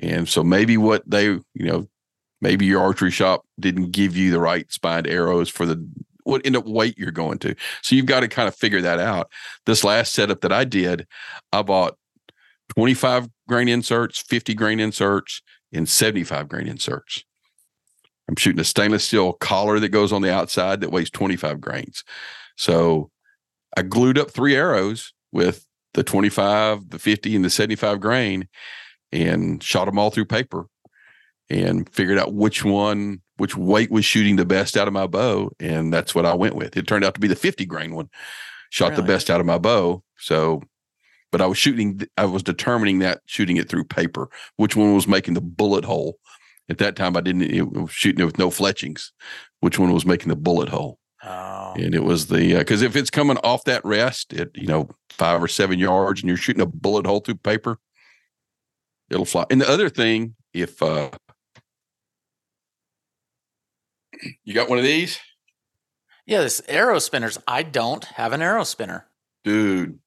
[0.00, 1.86] And so maybe what they, you know,
[2.40, 5.86] maybe your archery shop didn't give you the right spined arrows for the
[6.24, 7.54] what end up weight you're going to.
[7.82, 9.30] So you've got to kind of figure that out.
[9.66, 11.06] This last setup that I did,
[11.52, 11.96] I bought
[12.76, 17.24] 25 grain inserts, 50 grain inserts, and 75 grain inserts.
[18.28, 22.04] I'm shooting a stainless steel collar that goes on the outside that weighs 25 grains.
[22.56, 23.10] So
[23.76, 28.48] I glued up three arrows with the 25, the 50, and the 75 grain
[29.10, 30.66] and shot them all through paper
[31.50, 35.50] and figured out which one, which weight was shooting the best out of my bow.
[35.60, 36.76] And that's what I went with.
[36.76, 38.08] It turned out to be the 50 grain one,
[38.70, 40.02] shot the best out of my bow.
[40.16, 40.62] So,
[41.30, 45.08] but I was shooting, I was determining that shooting it through paper, which one was
[45.08, 46.18] making the bullet hole.
[46.68, 49.12] At that time, I didn't it was shooting it with no fletchings.
[49.60, 50.98] Which one was making the bullet hole?
[51.24, 51.74] oh.
[51.76, 55.40] and it was the because if it's coming off that rest at you know five
[55.42, 57.78] or seven yards and you're shooting a bullet hole through paper
[59.08, 61.10] it'll fly and the other thing if uh
[64.44, 65.18] you got one of these
[66.26, 66.40] Yeah.
[66.40, 67.38] This arrow spinners.
[67.46, 69.06] I don't have an arrow spinner.
[69.44, 69.98] dude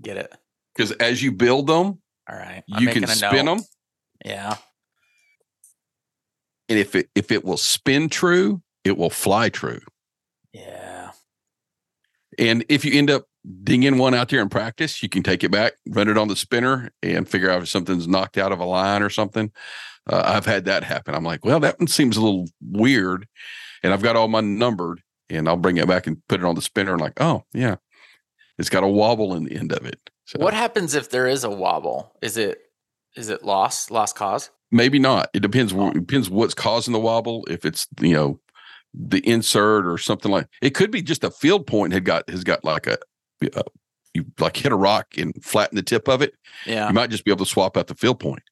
[0.00, 0.32] Get it?
[0.74, 1.98] because as you build them
[2.28, 2.62] All right.
[2.66, 3.60] you can spin them
[4.24, 4.56] Yeah.
[6.72, 9.80] And if it if it will spin true it will fly true
[10.52, 11.10] Yeah.
[12.38, 13.26] and if you end up
[13.64, 16.36] dinging one out there in practice, you can take it back, run it on the
[16.36, 19.50] spinner, and figure out if something's knocked out of a line or something.
[20.08, 21.12] Uh, I've had that happen.
[21.12, 23.26] I'm like, well, that one seems a little weird,
[23.82, 26.54] and I've got all mine numbered, and I'll bring it back and put it on
[26.54, 27.76] the spinner, and like, oh yeah,
[28.58, 29.98] it's got a wobble in the end of it.
[30.26, 32.14] So What happens if there is a wobble?
[32.22, 32.60] Is it
[33.16, 34.50] is it lost lost cause?
[34.72, 35.28] Maybe not.
[35.34, 35.72] It depends.
[35.72, 35.88] Oh.
[35.90, 37.44] It depends what's causing the wobble.
[37.48, 38.40] If it's you know
[38.94, 42.42] the insert or something like it could be just a field point had got has
[42.44, 42.98] got like a,
[43.54, 43.62] a
[44.14, 46.34] you like hit a rock and flatten the tip of it.
[46.66, 46.88] Yeah.
[46.88, 48.42] You might just be able to swap out the field point.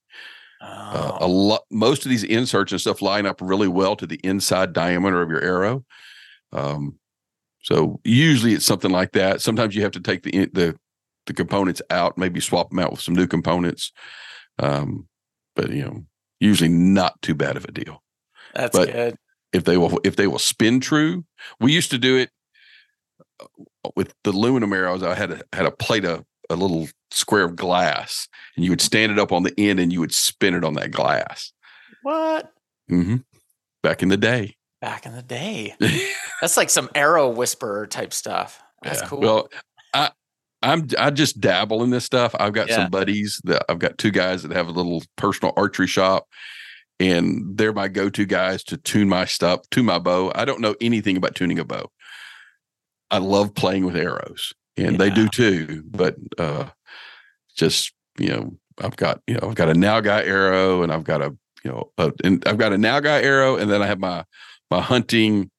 [0.62, 1.28] Uh, a Oh.
[1.30, 5.20] lot, most of these inserts and stuff line up really well to the inside diameter
[5.22, 5.84] of your arrow.
[6.52, 6.98] Um,
[7.62, 9.40] so usually it's something like that.
[9.42, 10.76] Sometimes you have to take the in- the
[11.26, 13.92] the components out, maybe swap them out with some new components.
[14.58, 15.06] Um,
[15.54, 16.04] but you know,
[16.40, 18.02] usually not too bad of a deal
[18.54, 19.16] That's but- good.
[19.52, 21.24] if they will if they will spin true.
[21.60, 22.30] We used to do it
[23.40, 23.46] uh,
[23.96, 25.02] with the aluminum arrows.
[25.02, 28.80] I had a had a plate of a little square of glass, and you would
[28.80, 31.52] stand it up on the end, and you would spin it on that glass.
[32.02, 32.50] What?
[32.88, 33.16] hmm
[33.82, 34.56] Back in the day.
[34.80, 35.74] Back in the day.
[36.40, 38.62] That's like some arrow whisperer type stuff.
[38.82, 39.08] That's Yeah.
[39.08, 39.20] cool.
[39.20, 39.48] Well,
[39.94, 40.10] I
[40.62, 42.34] I'm I just dabble in this stuff.
[42.38, 42.76] I've got Yeah.
[42.76, 46.26] some buddies that I've got two guys that have a little personal archery shop,
[46.98, 50.32] and they're my go-to guys to tune my stuff, tune my bow.
[50.34, 51.90] I don't know anything about tuning a bow.
[53.10, 55.82] I love playing with arrows, and they do too.
[55.86, 56.66] But uh,
[57.56, 61.22] just you know, I've got you know, I've got a nilgai arrow, and I've got
[61.22, 64.24] a you know, a, and I've got a nilgai arrow, and then I have my
[64.70, 65.50] my hunting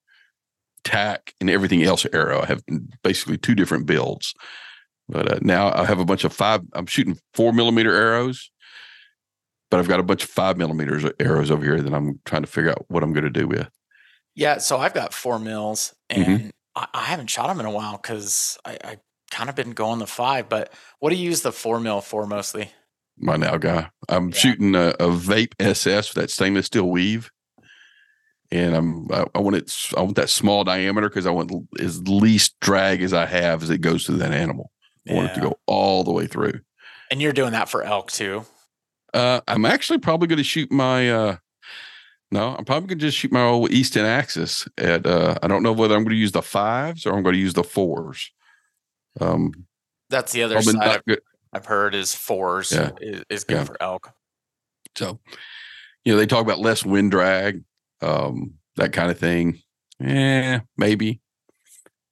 [0.83, 2.41] tack and everything else arrow.
[2.41, 2.61] I have
[3.03, 4.33] basically two different builds.
[5.11, 6.61] But uh, now I have a bunch of five.
[6.73, 8.49] I'm shooting four millimeter arrows,
[9.69, 12.43] but I've got a bunch of five millimeters of arrows over here that I'm trying
[12.43, 13.67] to figure out what I'm going to do with.
[14.35, 16.25] yeah, so I've got four mils Mhm.
[16.25, 18.97] and I, I haven't shot them in a while because I, I
[19.29, 20.47] kind of been going the five.
[20.47, 22.71] But what do you use the four mil for mostly?
[23.17, 23.89] My nilgai.
[24.07, 24.35] I'm Yeah.
[24.35, 27.29] shooting a, a VAP SS with that stainless steel weave,
[28.51, 29.73] and I'm I, I want it.
[29.97, 33.69] I want that small diameter because I want as least drag as I have as
[33.69, 34.71] it goes through that animal.
[35.09, 36.61] I want it to go all the way through.
[37.09, 38.45] And you're doing that for elk too.
[39.13, 41.09] Uh, I'm actually probably going to shoot my.
[41.11, 41.37] Uh,
[42.31, 45.05] no, I'm probably going to just shoot my old Easton Axis at.
[45.05, 47.39] Uh, I don't know whether I'm going to use the fives or I'm going to
[47.41, 48.31] use the fours.
[49.19, 49.51] Um,
[50.09, 51.17] That's the other side I've.
[51.53, 52.91] I've heard is fours Yeah.
[53.01, 53.63] is, is good Yeah.
[53.65, 54.13] for elk.
[54.95, 55.19] So,
[56.05, 57.63] you know, they talk about less wind drag,
[58.01, 59.61] um, that kind of thing.
[59.99, 61.19] Yeah, maybe.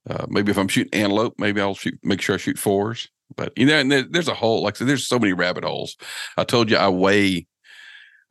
[0.10, 2.00] Uh, maybe if I'm shooting antelope, maybe I'll shoot.
[2.04, 3.08] Make sure I shoot fours.
[3.36, 4.64] But you know, and there, there's a hole.
[4.64, 5.96] Like I said, there's so many rabbit holes.
[6.38, 7.48] I told you I weigh,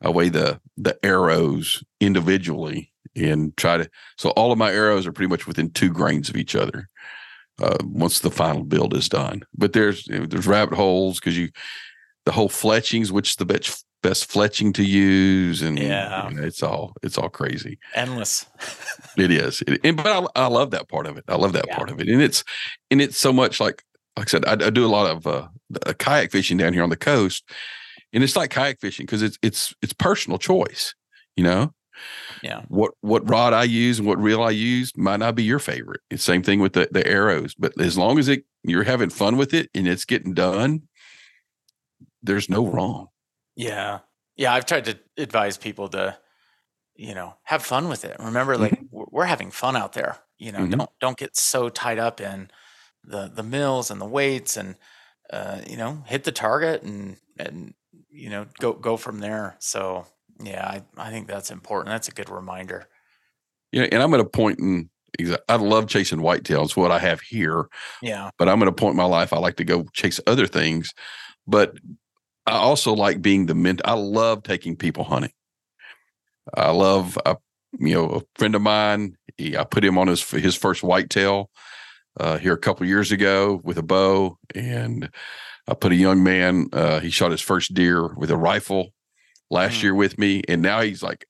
[0.01, 3.89] I weigh the the arrows individually and try to.
[4.17, 6.89] So all of my arrows are pretty much within two grains of each other.
[7.61, 11.49] Uh, once the final build is done, but there's there's rabbit holes because you
[12.25, 16.29] the whole fletchings, which the best best fletching to use, and Yeah.
[16.29, 17.77] you know, it's all it's all crazy.
[17.95, 18.45] Endless.
[19.17, 21.25] It is, It- and but I, I love that part of it.
[21.27, 21.75] I love that Yeah.
[21.77, 22.43] part of it, and it's
[22.91, 23.83] and it's so much like
[24.17, 25.47] like I said, I, I do a lot of uh,
[25.85, 27.43] uh, kayak fishing down here on the coast,
[28.13, 30.93] and it's like kayak fishing because it's it's it's personal choice.
[31.35, 31.73] You know,
[32.43, 32.63] Yeah.
[32.67, 36.01] what what rod I use and what reel I use might not be your favorite.
[36.09, 39.37] It's same thing with the the arrows, but as long as it you're having fun
[39.37, 40.83] with it and it's getting done,
[42.23, 43.07] there's no wrong.
[43.59, 43.99] Yeah.
[44.37, 44.53] Yeah.
[44.53, 46.17] I've tried to advise people to,
[46.95, 48.15] you know, have fun with it.
[48.19, 50.17] Remember, like we're we're having fun out there.
[50.37, 50.77] You know, Mhm.
[50.77, 52.49] don't don't get so tied up in
[53.03, 54.75] the the mills and the weights and
[55.31, 57.73] uh, you know, hit the target and and
[58.09, 59.55] you know, go go from there.
[59.59, 60.05] So
[60.41, 61.91] yeah, I, I think that's important.
[61.93, 62.87] That's a good reminder.
[63.71, 64.89] Yeah, and I'm at a point in
[65.49, 67.65] I love chasing whitetails, what I have here,
[68.01, 68.29] Yeah.
[68.37, 70.93] but I'm at a point in my life I like to go chase other things.
[71.47, 71.73] But
[72.49, 73.83] I also like being the mentor.
[73.87, 75.31] I love taking people hunting.
[76.53, 77.35] I love, I,
[77.79, 79.15] you know, a friend of mine.
[79.37, 81.49] He, I put him on his his first whitetail
[82.19, 85.09] uh, here a couple years ago with a bow, and
[85.67, 86.69] I put a young man.
[86.73, 88.89] Uh, he shot his first deer with a rifle
[89.51, 89.83] last Mm.
[89.83, 91.25] year with me, and now he's like,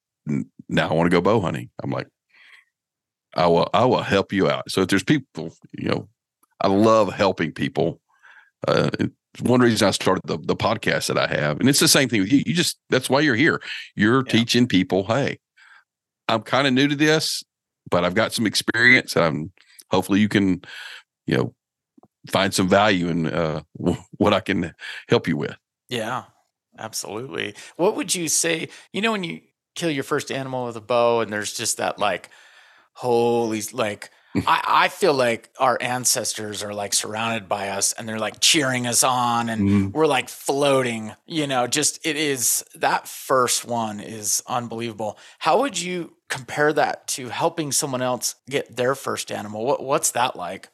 [0.70, 1.70] now I want to go bow hunting.
[1.84, 2.08] I'm like,
[3.36, 4.72] I will, I will help you out.
[4.72, 6.10] So if there's people, you know,
[6.62, 8.00] I love helping people.
[8.68, 8.90] Uh,
[9.42, 11.60] one reason I started the, the podcast that I have.
[11.60, 12.44] And it's the same thing with you.
[12.46, 13.62] You just, that's why you're here.
[13.96, 14.32] You're Yeah.
[14.32, 15.40] teaching people, hey,
[16.28, 17.44] I'm kind of new to this,
[17.90, 19.16] but I've got some experience.
[19.16, 19.52] And
[19.92, 20.62] hopefully you can,
[21.26, 21.56] you know,
[22.30, 23.62] find some value in uh,
[24.18, 24.74] what I can
[25.08, 25.56] help you with.
[25.88, 26.26] Yeah,
[26.78, 27.56] absolutely.
[27.78, 28.70] What would you say?
[28.94, 29.42] You know, when you
[29.76, 32.30] kill your first animal with a bow, and there's just that like,
[32.94, 38.20] holy, like, I, I feel like our ancestors are like surrounded by us and they're
[38.20, 39.92] like cheering us on and Mhm.
[39.92, 45.18] we're like floating, you know, just it is that first one is unbelievable.
[45.40, 49.66] How would you compare that to helping someone else get their first animal?
[49.66, 50.70] What what's that like?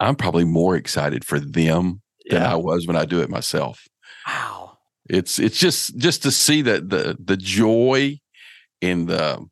[0.00, 3.86] I'm probably more excited for them than I was when I do it myself.
[4.26, 4.78] Wow.
[5.08, 8.18] it's it's just just to see that the the joy
[8.80, 9.46] in the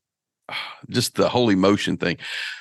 [0.91, 2.19] just the whole emotion thing.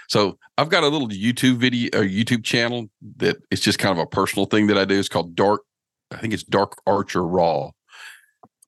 [0.10, 4.04] So i've got a little youtube video or youtube channel that it's just kind of
[4.04, 5.00] a personal thing that i do.
[5.00, 5.62] It's called dark
[6.12, 7.72] i think it's dark archer raw.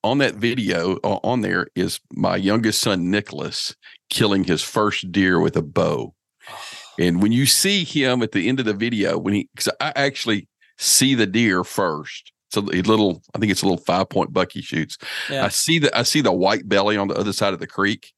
[0.02, 3.74] On that video on there is my youngest son nicholas
[4.10, 6.14] killing his first deer with a bow.
[6.96, 9.92] And when you see him at the end of the video when he because i
[9.96, 10.46] actually
[10.78, 12.30] see the deer first.
[12.48, 14.96] It's a little i think it's a little five point buck he shoots.
[15.28, 15.44] Yeah.
[15.44, 18.12] I see the I see the white belly on the other side of the creek.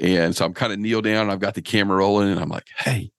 [0.00, 2.48] And so I'm kind of kneel down and I've got the camera rolling and I'm
[2.48, 3.10] like, hey,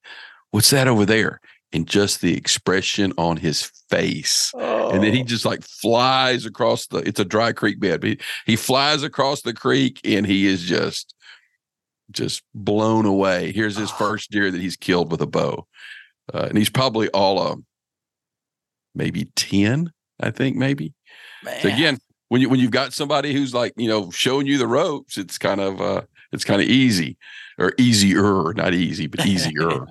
[0.52, 1.42] what's that over there?
[1.72, 3.62] and just the expression on his
[3.92, 4.52] face.
[4.56, 4.90] Oh.
[4.90, 8.20] And then he just like flies across the it's a dry creek bed, but he,
[8.48, 11.14] he flies across the creek and he is just
[12.10, 13.52] just blown away.
[13.52, 13.96] Here's his Oh.
[13.98, 15.68] first deer that he's killed with a bow.
[16.34, 17.60] Uh, and he's probably all of
[18.96, 20.96] maybe 10, I think, maybe.
[21.44, 21.62] man.
[21.62, 22.00] So again,
[22.30, 25.38] when you when you've got somebody who's like, you know, showing you the ropes, it's
[25.38, 26.02] kind of uh
[26.32, 27.18] it's kind of easy
[27.58, 29.88] or easier, not easy, but easier.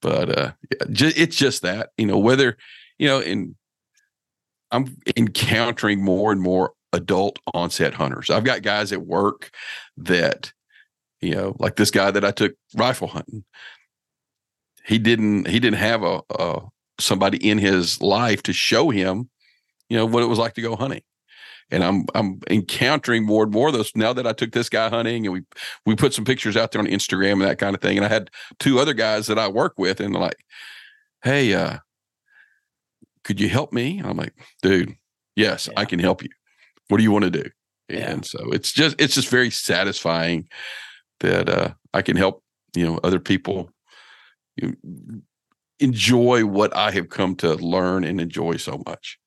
[0.00, 2.56] but uh yeah, ju- it's just that, you know, whether,
[2.98, 3.54] you know, in
[4.70, 8.30] I'm encountering more and more adult onset hunters.
[8.30, 9.50] I've got guys at work
[9.98, 10.52] that,
[11.20, 13.44] you know, like this guy that I took rifle hunting.
[14.84, 16.60] He didn't he didn't have a, a
[17.00, 19.30] somebody in his life to show him,
[19.88, 21.02] you know, what it was like to go hunting.
[21.70, 24.88] And I'm I'm encountering more and more of those now that I took this guy
[24.88, 25.42] hunting and we
[25.86, 27.96] we put some pictures out there on Instagram and that kind of thing.
[27.96, 30.44] And I had two other guys that I work with and like,
[31.22, 31.78] hey, uh,
[33.24, 33.98] could you help me?
[33.98, 34.94] And I'm like, dude,
[35.36, 36.28] yes, I can help you.
[36.88, 37.48] What do you want to do?
[37.88, 38.10] Yeah.
[38.10, 40.48] And so it's just it's just very satisfying
[41.20, 42.42] that uh, I can help
[42.74, 43.70] you know other people
[44.56, 45.20] you know,
[45.80, 49.18] enjoy what I have come to learn and enjoy so much.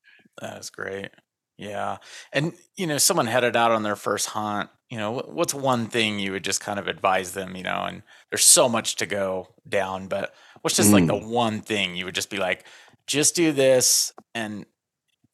[0.42, 1.10] That's great.
[1.58, 1.98] Yeah.
[2.32, 6.20] And, you know, someone headed out on their first hunt, you know, what's one thing
[6.20, 9.48] you would just kind of advise them, you know, and there's so much to go
[9.68, 11.28] down, but what's just like the mm.
[11.28, 12.64] one thing you would just be like,
[13.08, 14.66] just do this and,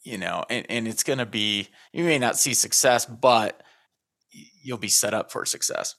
[0.04, 3.62] you know, and, and it's going to be, you may not see success, but
[4.64, 5.96] you'll be set up for success.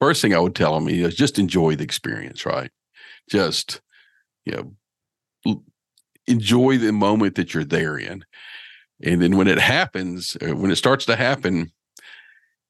[0.00, 2.70] First thing I would tell them is just enjoy the experience, right?
[3.28, 3.82] Just
[4.46, 4.74] you
[5.44, 5.62] know
[6.30, 8.24] enjoy the moment that you're there in,
[9.02, 11.72] and then when it happens, uh, when it starts to happen,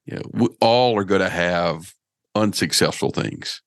[0.06, 1.94] you know we all are going to have
[2.34, 3.62] unsuccessful things,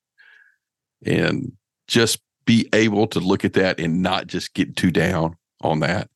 [1.04, 1.52] and
[1.86, 6.10] just be able to look at that and not just get too down on that.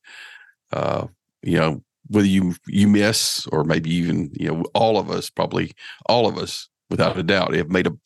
[0.72, 1.06] Uh,
[1.42, 5.72] you know whether you you miss or maybe even you know all of us probably
[6.06, 7.96] all of us without a doubt have made a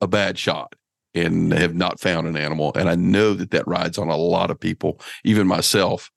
[0.00, 0.74] a bad shot
[1.18, 2.72] and have not found an animal.
[2.74, 6.10] And i know that that rides on a lot of people even myself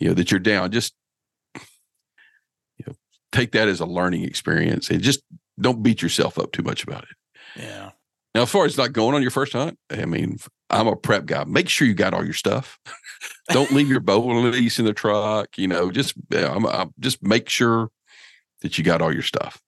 [0.00, 0.72] you know that you're down.
[0.72, 0.94] Just
[1.54, 2.94] you know
[3.30, 5.22] take that as a learning experience and just
[5.60, 7.62] don't beat yourself up too much about it.
[7.62, 7.90] Yeah.
[8.34, 10.38] now as far as not going on your first hunt i mean
[10.70, 11.42] i'm a prep guy.
[11.44, 12.78] Make sure you got all your stuff.
[13.50, 17.22] Don't leave your bow and release in the truck you know just I'm, I'm, just
[17.22, 17.90] make sure
[18.62, 19.60] that you got all your stuff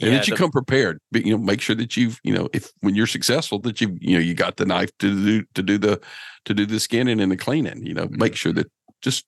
[0.00, 0.98] and Yeah, that you the- come prepared.
[1.10, 3.96] But you know, make sure that you've you know if when you're successful that you
[4.00, 6.00] you know you got the knife to do to do the
[6.46, 7.84] to do the skinning and the cleaning.
[7.86, 8.70] You know, make sure that
[9.02, 9.26] just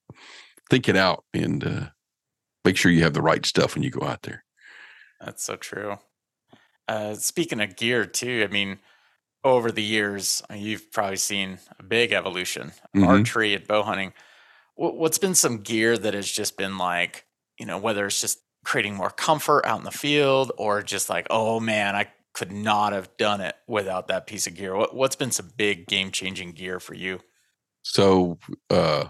[0.71, 1.87] think it out and uh,
[2.65, 4.45] make sure you have the right stuff when you go out there.
[5.21, 5.99] That's so true.
[6.89, 8.79] Uh, speaking of gear, too, I mean,
[9.43, 13.07] over the years, uh, you've probably seen a big evolution Mhm.
[13.07, 14.13] archery and bow hunting.
[14.75, 17.27] What, what's been some gear that has just been like,
[17.59, 21.27] you know, whether it's just creating more comfort out in the field or just like,
[21.31, 24.75] oh man, I could not have done it without that piece of gear.
[24.75, 27.21] What, what's been some big game changing gear for you?
[27.83, 28.39] So
[28.71, 29.07] uh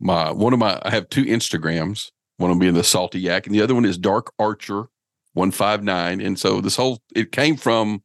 [0.00, 3.46] my one of my I have two Instagrams, one of them being the salty yak,
[3.46, 4.88] and the other one is Dark Archer
[5.34, 6.20] 159.
[6.20, 8.02] And so this whole it came from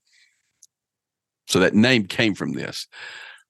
[1.47, 2.87] so that name came from this.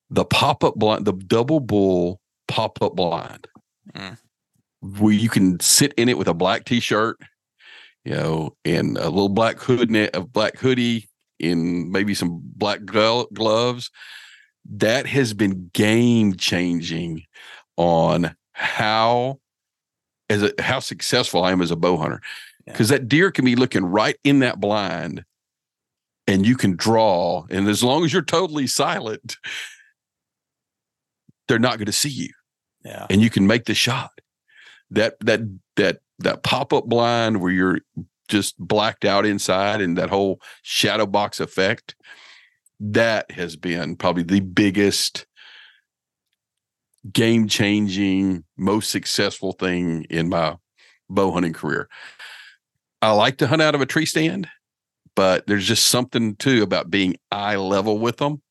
[0.10, 3.47] The pop-up blind, the double bull pop-up blind.
[3.93, 4.18] Mm.
[4.82, 7.17] Where you can sit in it with a black t-shirt,
[8.05, 11.09] you know, and a little black hood net a black hoodie
[11.41, 13.91] and maybe some black gloves
[14.71, 17.23] that has been game changing
[17.77, 19.39] on how
[20.30, 22.21] as a, how successful I am as a bow hunter
[22.67, 22.73] Yeah.
[22.73, 25.23] because that deer can be looking right in that blind
[26.27, 29.38] and you can draw and as long as you're totally silent
[31.47, 32.30] they're not going to see you
[32.84, 33.07] Yeah.
[33.09, 34.11] and you can make the shot
[34.91, 35.41] that that
[35.75, 37.79] that that pop-up blind where you're
[38.27, 41.95] just blacked out inside and that whole shadow box effect
[42.79, 45.25] that has been probably the biggest
[47.11, 50.55] game changing most successful thing in my
[51.09, 51.89] bow hunting career.
[53.01, 54.47] I like to hunt out of a tree stand
[55.19, 58.41] but there's just something too about being eye level with them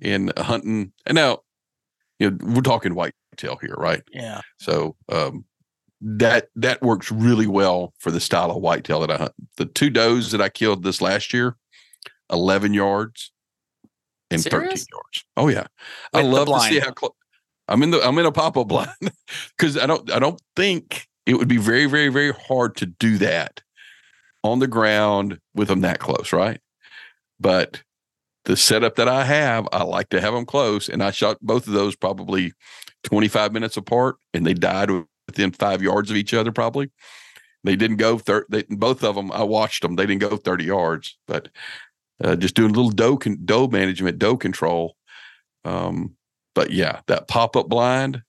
[0.00, 0.92] and hunting.
[1.04, 1.40] And now
[2.18, 2.94] you know we're talking
[3.34, 4.40] whitetail here right Yeah.
[4.58, 5.44] so um,
[6.00, 9.32] that that works really well for the style of whitetail that I hunt.
[9.56, 11.56] The two does that I killed this last year,
[12.30, 13.32] eleven yards
[14.30, 15.24] and thirteen yards.
[15.36, 15.66] Oh yeah,
[16.12, 17.12] I With the love to see how close.
[17.68, 18.90] I'm in the I'm in a pop up blind
[19.56, 23.16] because I don't I don't think it would be very very very hard to do
[23.18, 23.62] that
[24.42, 26.60] on the ground with them that close, right?
[27.40, 27.82] But
[28.44, 31.66] the setup that I have, I like to have them close, and I shot both
[31.66, 32.52] of those probably
[33.04, 34.90] 25 minutes apart, and they died
[35.26, 36.52] within five yards of each other.
[36.52, 36.90] Probably
[37.62, 39.32] they didn't go thir- they, both of them.
[39.32, 41.48] I watched them; they didn't go 30 yards, but
[42.22, 44.96] uh, just doing a little doe con- doe management, doe control.
[45.64, 46.16] Um,
[46.54, 48.22] but yeah, that pop up blind.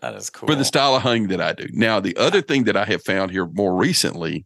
[0.00, 1.68] That is cool For the style of hunting that I do.
[1.70, 4.44] Now, the other thing that I have found here more recently,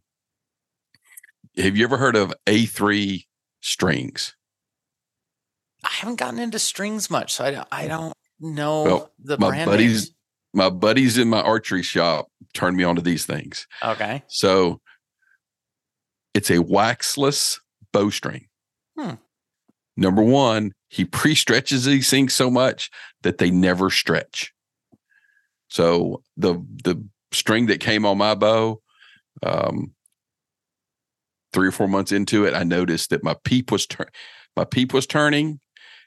[1.57, 3.25] have you ever heard of A3
[3.67, 4.35] strings?
[5.83, 9.49] I haven't gotten into strings much, so I don't, I don't know Well, the my
[9.49, 10.13] brand buddies- names.
[10.53, 13.67] My buddies in my archery shop turned me on to these things.
[13.83, 14.23] Okay.
[14.27, 14.81] So
[16.33, 17.59] it's a waxless
[17.91, 18.47] bowstring.
[18.97, 19.15] Hmm.
[19.97, 22.89] Number one, he pre stretches these things so much
[23.21, 24.53] that they never stretch.
[25.67, 26.53] So the
[26.83, 28.81] the string that came on my bow,
[29.43, 29.93] um,
[31.57, 34.05] three or four months into it, I noticed that my peep was turn
[34.55, 35.59] my peep was turning,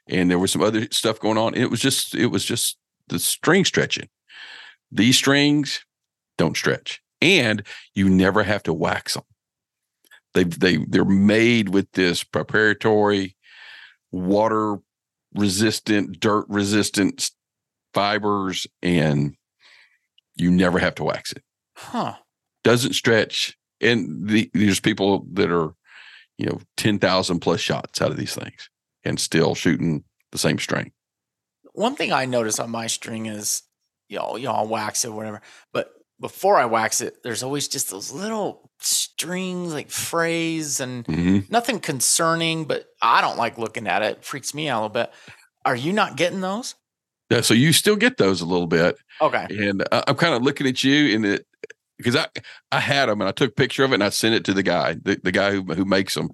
[0.07, 1.55] and there was some other stuff going on.
[1.55, 2.77] It was just it was just
[3.09, 4.07] the string stretching.
[4.93, 5.85] These strings
[6.37, 9.23] don't stretch, and you never have to wax them.
[10.33, 13.35] They they they're made with this preparatory
[14.09, 14.77] water
[15.35, 17.29] resistant, dirt resistant
[17.93, 19.35] fibers, and
[20.37, 21.43] you never have to wax it.
[21.75, 22.15] Huh.
[22.63, 25.73] Doesn't stretch, and the, there's people that are,
[26.37, 28.69] you know, ten thousand plus shots out of these things,
[29.03, 30.91] and still shooting the same string.
[31.73, 33.63] One thing I notice on my string is,
[34.09, 35.41] you know, you know, I'll wax it, or whatever.
[35.73, 41.49] But before I wax it, there's always just those little strings, like frays, and Mhm.
[41.49, 42.65] nothing concerning.
[42.65, 44.17] But I don't like looking at it.
[44.17, 45.11] it freaks me out a little bit.
[45.65, 46.75] Are you not getting those?
[47.29, 49.45] Yeah, so you still get those a little bit, Okay.
[49.49, 51.47] and I'm kind of looking at you and it
[52.03, 52.27] because I
[52.71, 54.53] I had them and I took a picture of it and I sent it to
[54.53, 56.29] the guy, the, the guy who who makes them.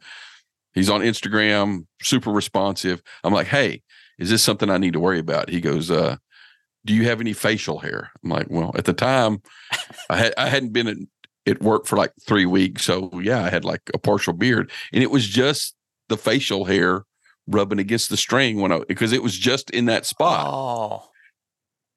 [0.73, 3.01] He's on Instagram, super responsive.
[3.23, 3.81] I'm like, hey,
[4.19, 5.49] is this something I need to worry about?
[5.49, 6.17] He goes, uh,
[6.85, 8.11] do you have any facial hair?
[8.23, 9.41] I'm like, well, at the time,
[10.09, 10.97] I had I hadn't been at,
[11.45, 15.03] at work for like three weeks, so yeah, I had like a partial beard, and
[15.03, 15.75] it was just
[16.09, 17.03] the facial hair
[17.47, 20.47] rubbing against the string when I because it was just in that spot.
[20.47, 21.09] Oh,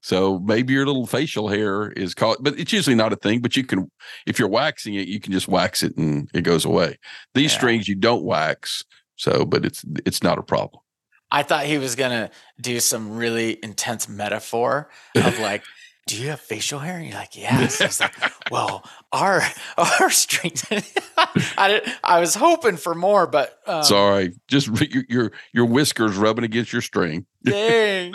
[0.02, 3.40] So maybe your little facial hair is caught, but it's usually not a thing.
[3.40, 3.90] But you can,
[4.26, 6.98] if you're waxing it, you can just wax it and it goes away.
[7.34, 7.58] These Yeah.
[7.58, 8.82] strings you don't wax,
[9.16, 10.82] so but it's it's not a problem.
[11.30, 12.30] I thought he was gonna
[12.60, 15.62] do some really intense metaphor of like,
[16.10, 18.14] "Do you have facial hair?" And you're like, "Yes." He's like,
[18.50, 19.42] "Well, our
[19.78, 20.64] our strings."
[21.56, 26.16] I did, I was hoping for more, but um, Sorry, just your, your your whiskers
[26.16, 27.26] rubbing against your string.
[27.44, 28.14] Dang.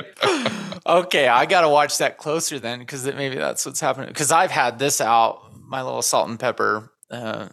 [0.86, 4.10] okay, I got to watch that closer then because maybe that's what's happening.
[4.10, 7.48] Because I've had this out, my little salt and pepper uh,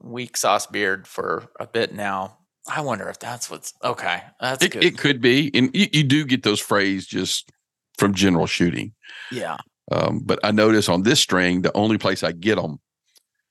[0.00, 2.38] weak sauce beard for a bit now.
[2.68, 4.22] I wonder if that's what's okay.
[4.40, 4.84] That's It, good.
[4.84, 7.50] it could be, and you, you do get those frays just
[7.98, 8.92] from general shooting.
[9.30, 9.56] yeah.
[9.90, 12.80] Um, but I notice on this string, the only place I get them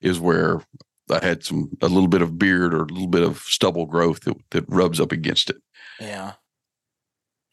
[0.02, 0.62] is where
[1.10, 4.22] I had some a little bit of beard or a little bit of stubble growth
[4.22, 5.58] that, that rubs up against it.
[6.00, 6.34] Yeah.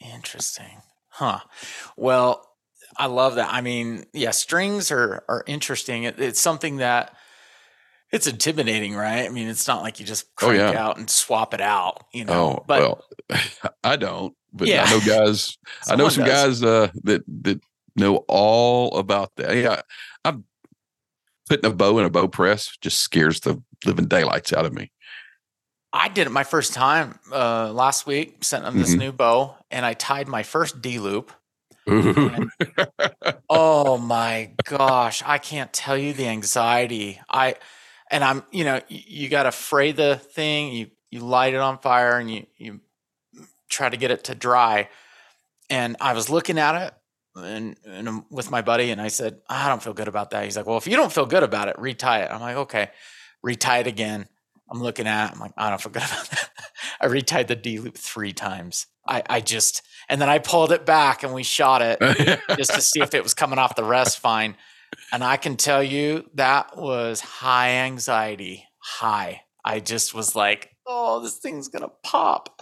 [0.01, 0.83] Interesting.
[1.11, 1.41] Huh.
[1.97, 2.49] Well,
[2.97, 3.53] I love that.
[3.53, 6.05] I mean, yeah, strings are are interesting.
[6.05, 7.14] It, it's something that
[8.11, 9.24] it's intimidating, right?
[9.24, 10.85] I mean, it's not like you just Oh, crank yeah.
[10.85, 12.59] out and swap it out, you know.
[12.59, 13.05] Oh but well,
[13.85, 14.85] I don't, but Yeah.
[14.87, 15.57] I know guys.
[15.89, 16.61] I know some does.
[16.61, 17.61] guys uh, that that
[17.97, 19.57] know all about that.
[19.57, 19.82] Yeah,
[20.24, 20.45] I'm
[21.49, 24.90] putting a bow in a bow press just scares the living daylights out of me.
[25.93, 28.43] I did it my first time uh, last week.
[28.45, 28.99] Sent him this Mhm.
[28.99, 31.32] new bow, and I tied my first D loop.
[33.49, 37.20] Oh my gosh, I can't tell you the anxiety.
[37.28, 37.57] I
[38.11, 41.61] and I'm, you know, you, you got to fray the thing, you you light it
[41.61, 42.80] on fire and you you
[43.68, 44.88] try to get it to dry.
[45.68, 46.95] And I was looking at it
[47.35, 50.45] and, and I'm with my buddy and I said, I don't feel good about that.
[50.45, 52.91] He's like, "Well, if you don't feel good about it, retie it." I'm like, "Okay."
[53.43, 54.28] Retie it again.
[54.70, 55.35] I'm looking at it.
[55.35, 56.51] I'm like, I don't feel good about that.
[57.01, 58.87] I retied the D loop 3 times.
[59.07, 61.99] I I just and then I pulled it back and we shot it
[62.57, 64.57] just to see if it was coming off the rest fine.
[65.12, 69.43] And I can tell you that was high anxiety, high.
[69.64, 72.61] I just was like, oh, this thing's gonna pop.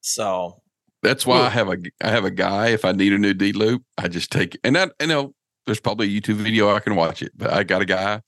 [0.00, 0.61] So
[1.02, 2.68] That's why I have a I have a guy.
[2.68, 4.60] If I need a new D loop, I just take it.
[4.64, 5.34] and that you know
[5.66, 8.22] there's probably a YouTube video I can watch it, but I got a guy.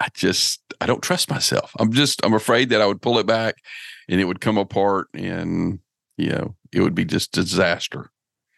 [0.00, 1.72] I just I don't trust myself.
[1.78, 3.56] I'm just I'm afraid that I would pull it back
[4.08, 5.78] and it would come apart and
[6.16, 8.10] you know it would be just disaster.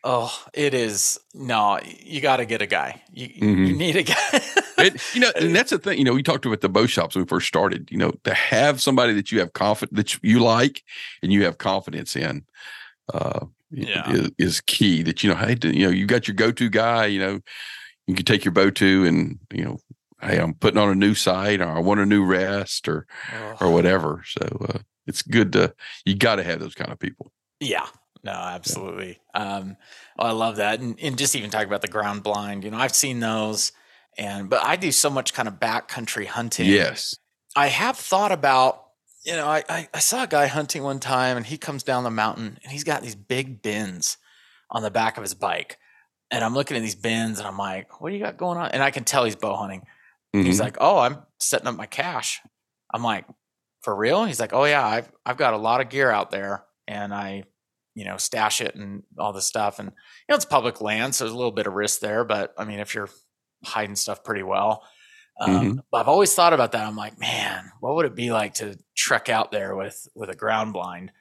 [0.05, 3.03] oh, it is no, you gotta get a guy.
[3.13, 3.77] You you Mhm.
[3.77, 4.41] need a guy.
[4.79, 5.99] and, you know, and that's the thing.
[5.99, 7.89] You know, we talked about the bow shops when we first started.
[7.91, 10.83] You know, to have somebody that you have confidence that you like
[11.23, 12.45] and you have confidence in,
[13.13, 14.11] uh, yeah.
[14.11, 15.03] is, is key.
[15.03, 17.07] That you know, hey, you know, you got your go-to guy.
[17.07, 17.41] You know,
[18.07, 19.79] you can take your bow to, and you know,
[20.21, 23.57] hey, I'm putting on a new sight, or I want a new rest, or oh.
[23.61, 24.23] or whatever.
[24.27, 27.33] So uh, it's good to you got to have those kind of people.
[27.61, 27.87] Yeah,
[28.23, 29.19] no, absolutely.
[29.35, 29.77] Um,
[30.19, 32.65] well, I love that, and, and just even talk about the ground blind.
[32.65, 33.73] You know, I've seen those,
[34.17, 36.67] and but I do so much kind of backcountry hunting.
[36.67, 37.17] Yes,
[37.55, 38.83] I have thought about.
[39.27, 42.05] You know, I, I I saw a guy hunting one time, and he comes down
[42.05, 44.17] the mountain, and he's got these big bins
[44.71, 45.79] on the back of his bike,
[46.31, 48.71] and I'm looking at these bins, and I'm like, "What do you got going on?"
[48.71, 49.81] And I can tell he's bow hunting.
[50.35, 50.47] Mm-hmm.
[50.47, 52.41] He's like, "Oh, I'm setting up my cache."
[52.95, 53.27] I'm like,
[53.83, 56.65] "For real?" He's like, "Oh yeah, I've I've got a lot of gear out there,
[56.87, 57.45] and I
[57.97, 59.79] you know, stash it and all this stuff.
[59.79, 59.95] And, you
[60.29, 62.25] know, it's public land, so there's a little bit of risk there.
[62.25, 63.09] But I mean, if you're
[63.65, 64.83] hiding stuff pretty well,
[65.41, 65.79] um, mm-hmm.
[65.91, 66.87] but I've always thought about that.
[66.87, 70.35] I'm like, man, what would it be like to trek out there with with a
[70.35, 71.13] ground blind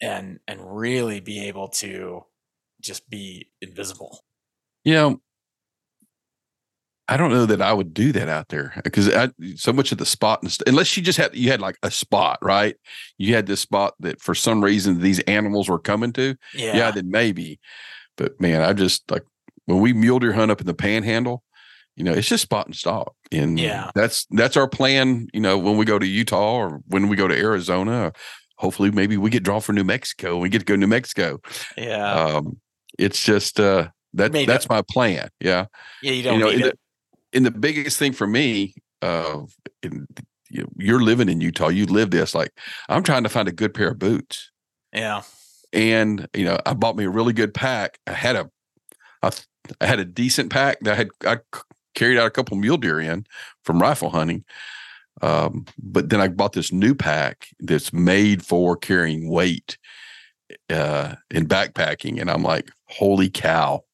[0.00, 2.24] and and really be able to
[2.80, 4.24] just be invisible?
[4.84, 5.20] You know,
[7.08, 9.10] I don't know that I would do that out there because
[9.56, 11.90] so much of the spot and st- unless you just had you had like a
[11.90, 12.76] spot, right?
[13.18, 16.36] You had this spot that for some reason these animals were coming to.
[16.54, 17.60] Yeah, yeah then maybe.
[18.16, 19.24] But man, I just like
[19.66, 21.42] when we mule deer hunt up in the panhandle,
[21.96, 23.14] you know, it's just spot and stalk.
[23.30, 27.08] And yeah, that's that's our plan, you know, when we go to Utah or when
[27.08, 28.12] we go to Arizona.
[28.58, 30.86] Hopefully maybe we get drawn for New Mexico and we get to go to New
[30.86, 31.40] Mexico.
[31.76, 32.12] Yeah.
[32.12, 32.60] Um,
[32.98, 35.30] it's just uh that that's my plan.
[35.40, 35.66] Yeah.
[36.02, 36.72] Yeah, you don't you know,
[37.32, 39.40] and the biggest thing for me, uh,
[39.82, 40.06] in,
[40.50, 42.34] you, you're living in Utah, you live this.
[42.34, 42.50] Like,
[42.88, 44.50] I'm trying to find a good pair of boots.
[44.92, 45.22] Yeah.
[45.72, 47.98] And you know, I bought me a really good pack.
[48.06, 48.50] I had a,
[49.22, 49.30] I,
[49.80, 51.38] I had a decent pack that I had I
[51.94, 53.26] carried out a couple mule deer in
[53.64, 54.44] from rifle hunting.
[55.20, 59.78] Um, but then I bought this new pack that's made for carrying weight
[60.68, 63.84] uh in backpacking, and I'm like, holy cow,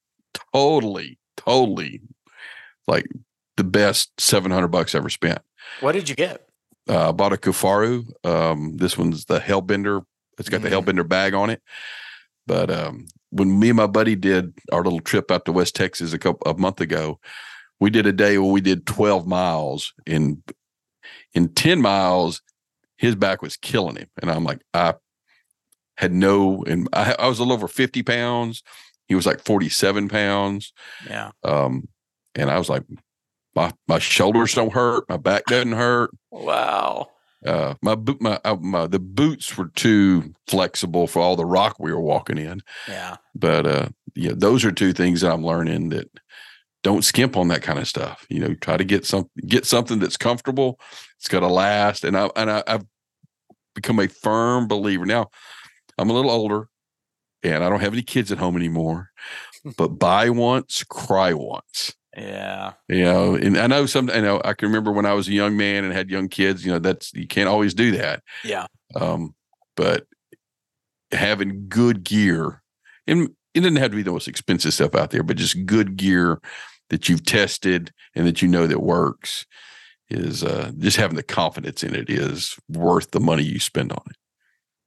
[0.53, 2.01] totally, totally
[2.88, 3.07] like
[3.57, 5.40] the best 700 bucks ever spent.
[5.80, 6.49] What did you get?
[6.88, 8.07] Uh, bought a Kifaru.
[8.24, 10.05] Um, this one's the Hellbender.
[10.38, 10.64] It's got mm.
[10.64, 11.61] the Hellbender bag on it.
[12.46, 16.14] But um, when me and my buddy did our little trip out to West Texas
[16.14, 17.20] a couple a month ago,
[17.81, 19.93] we did a day where we did 12 miles.
[20.07, 20.43] In
[21.35, 22.43] in 10 miles,
[22.97, 24.09] his back was killing him.
[24.20, 24.95] And I'm like, I
[25.97, 28.62] had no, and I, I was a little over 50 pounds.
[29.07, 30.72] He was like 47 pounds.
[31.09, 31.31] Yeah.
[31.43, 31.89] Um,
[32.35, 32.85] and I was like,
[33.55, 36.11] my my shoulders don't hurt, my back doesn't hurt.
[36.31, 37.09] Wow.
[37.45, 41.76] Uh, my boot, my, uh, my the boots were too flexible for all the rock
[41.79, 42.61] we were walking in.
[42.87, 43.16] Yeah.
[43.35, 46.09] But uh, yeah, those are two things that I'm learning that
[46.83, 48.26] don't skimp on that kind of stuff.
[48.29, 50.79] You know, try to get some get something that's comfortable.
[51.16, 52.85] It's got to last, and I and I, I've
[53.74, 55.07] become a firm believer.
[55.07, 55.31] Now,
[55.99, 56.68] I'm a little older,
[57.43, 59.11] and I don't have any kids at home anymore.
[59.76, 61.95] but buy once, cry once.
[62.16, 62.72] Yeah.
[62.89, 65.33] You know, and I know some, I know I can remember when I was a
[65.33, 68.22] young man and had young kids, you know, that's, you can't always do that.
[68.45, 68.66] Yeah.
[68.95, 69.35] Um,
[69.76, 70.07] but
[71.12, 72.62] having good gear
[73.07, 75.96] and it doesn't have to be the most expensive stuff out there, but just good
[75.96, 76.40] gear
[76.90, 79.46] that you've tested and that you know that works
[80.09, 84.02] is uh, just having the confidence in it is worth the money you spend on
[84.09, 84.16] it.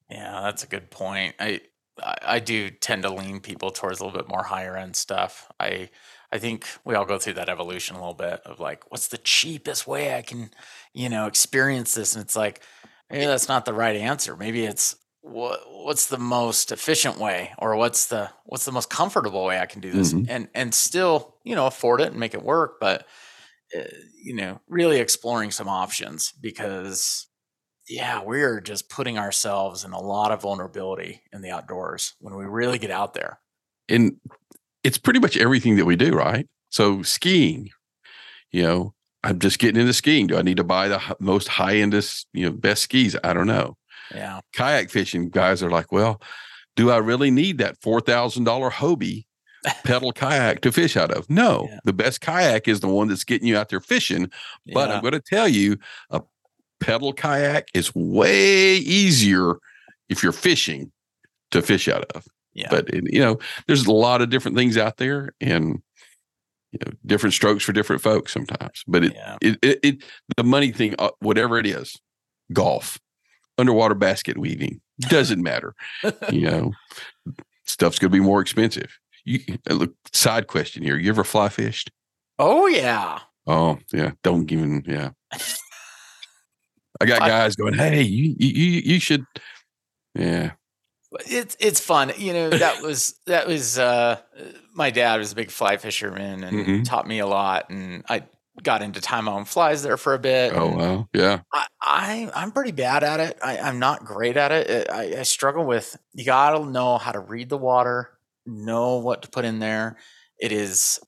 [0.10, 1.36] Yeah, that's a good point.
[1.40, 1.62] I
[2.04, 5.48] I do tend to lean people towards a little bit more higher end stuff.
[5.60, 5.90] I
[6.32, 9.18] I think we all go through that evolution a little bit of like, what's the
[9.18, 10.50] cheapest way I can,
[10.94, 12.16] you know, experience this?
[12.16, 12.62] And it's like,
[13.10, 14.38] maybe that's not the right answer.
[14.38, 19.46] Maybe it's what what's the most efficient way, or what's the what's the most comfortable
[19.46, 20.30] way I can do this, mm-hmm.
[20.30, 22.80] and and still, you know, afford it and make it work.
[22.80, 23.06] But
[23.76, 23.84] uh,
[24.24, 27.28] you know, really exploring some options because
[27.88, 32.46] yeah, we're just putting ourselves in a lot of vulnerability in the outdoors when we
[32.46, 33.40] really get out there.
[33.90, 34.18] And
[34.84, 36.48] it's pretty much everything that we do, right?
[36.70, 37.70] So skiing,
[38.52, 38.94] you know,
[39.24, 40.28] I'm just getting into skiing.
[40.28, 43.18] Do I need to buy the most high endest, you know, best skis?
[43.24, 43.78] I don't know.
[44.14, 44.42] Yeah.
[44.54, 46.22] Kayak fishing guys are like, well,
[46.76, 49.26] do I really need that four thousand dollar Hobie
[49.84, 51.30] pedal kayak to fish out of?
[51.30, 51.80] No, yeah.
[51.86, 54.30] the best kayak is the one that's getting you out there fishing.
[54.74, 54.96] But yeah.
[54.96, 55.78] I'm going to tell you,
[56.10, 56.22] a
[56.80, 59.56] pedal kayak is way easier
[60.10, 60.92] if you're fishing
[61.52, 62.26] to fish out of.
[62.54, 62.68] Yeah.
[62.70, 65.82] But you know, there's a lot of different things out there, and
[66.72, 68.84] you know, different strokes for different folks sometimes.
[68.88, 69.38] But it, yeah.
[69.42, 70.04] it, it, it,
[70.36, 72.00] the money thing, uh, whatever it is,
[72.52, 73.00] golf,
[73.62, 75.74] underwater basket weaving, doesn't matter.
[76.32, 76.72] you know,
[77.66, 78.98] stuff's going to be more expensive.
[79.24, 79.40] You
[79.70, 79.94] uh, look.
[80.12, 81.92] Side question here: You ever fly fished?
[82.38, 83.20] Oh yeah.
[83.48, 85.12] Oh yeah, don't even yeah.
[87.02, 89.26] I got guys going, hey, you you you should,
[90.14, 90.52] yeah.
[91.28, 92.50] It's it's fun, you know.
[92.50, 94.20] That was that was uh,
[94.74, 96.84] my dad was a big fly fisherman and mm-hmm.
[96.84, 98.24] taught me a lot, and I
[98.64, 100.54] got into time on flies there for a bit.
[100.56, 101.42] Oh wow, yeah.
[101.54, 103.38] I, I am pretty bad at it.
[103.44, 104.90] I, am not great at it.
[104.90, 105.98] I, I struggle with.
[106.14, 108.12] You gotta know how to read the water,
[108.46, 109.98] know what to put in there.
[110.40, 111.00] It is,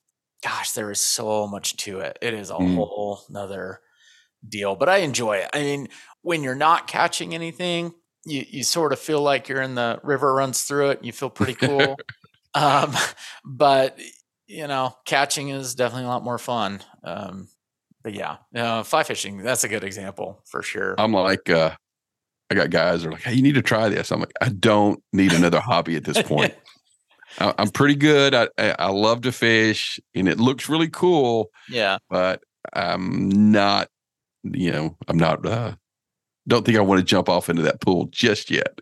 [0.43, 2.18] gosh, there is so much to it.
[2.22, 2.76] It is a mm.
[2.76, 3.82] whole nother
[4.47, 5.49] deal, but I enjoy it.
[5.54, 5.89] I mean,
[6.22, 7.93] when you're not catching anything,
[8.26, 10.97] you you sort of feel like you're in the river runs through it.
[10.97, 11.97] And you feel pretty cool.
[12.54, 12.93] um,
[13.45, 13.99] but
[14.48, 16.82] you know, catching is definitely a lot more fun.
[17.04, 17.48] Um,
[18.04, 20.96] but yeah, uh, fly fishing, that's a good example for sure.
[20.98, 21.76] I'm like, uh,
[22.52, 24.12] I got guys are like, hey, you need to try this.
[24.12, 26.54] I'm like, I don't need another hobby at this point.
[27.39, 28.36] I, am pretty good.
[28.36, 31.50] I, I love to fish and it looks really cool.
[31.70, 31.98] Yeah.
[32.10, 33.89] But I'm not,
[34.44, 35.76] you know, I'm not, uh,
[36.48, 38.80] don't think I want to jump off into that pool just yet.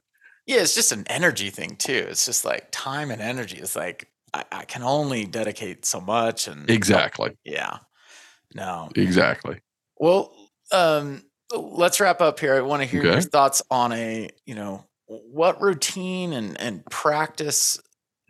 [0.47, 0.57] Yeah.
[0.57, 2.07] It's just an energy thing too.
[2.09, 3.57] It's just like time and energy.
[3.57, 7.37] It's like, I, I can only dedicate so much and exactly.
[7.43, 7.79] Yeah.
[8.53, 8.89] No.
[8.95, 9.59] Exactly.
[9.97, 10.33] Well
[10.71, 11.23] um
[11.55, 12.55] let's wrap up here.
[12.55, 13.11] I want to hear okay.
[13.11, 17.79] your thoughts on a you know what routine and and practice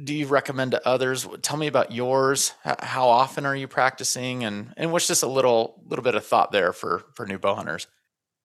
[0.03, 1.27] do you recommend to others?
[1.43, 2.53] Tell me about yours.
[2.63, 4.43] How often are you practicing?
[4.43, 7.55] And and what's just a little little bit of thought there for for new bow
[7.55, 7.87] hunters?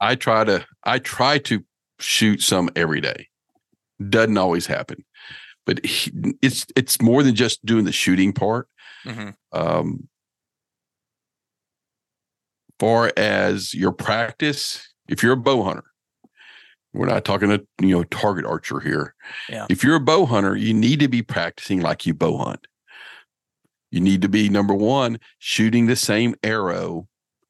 [0.01, 1.65] I try to i try to
[1.99, 3.29] shoot some every day.
[4.07, 5.05] Doesn't always happen
[5.67, 8.69] but he, it's it's more than just doing the shooting part.
[9.05, 9.31] Mm-hmm.
[9.53, 10.09] Um,
[12.79, 15.85] far as your practice, if you're a bow hunter,
[16.93, 19.15] we're not talking a you know target archer here.
[19.49, 19.67] Yeah.
[19.69, 22.67] If you're a bow hunter, you need to be practicing like you bow hunt.
[23.91, 27.09] You need to be number one shooting the same arrow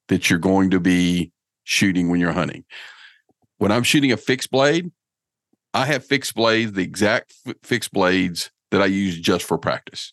[0.09, 1.33] that you're going to be
[1.64, 2.64] shooting when you're hunting.
[3.59, 4.91] When I'm shooting a fixed blade,
[5.75, 10.12] I have fixed blades, the exact f- fixed blades that I use just for practice.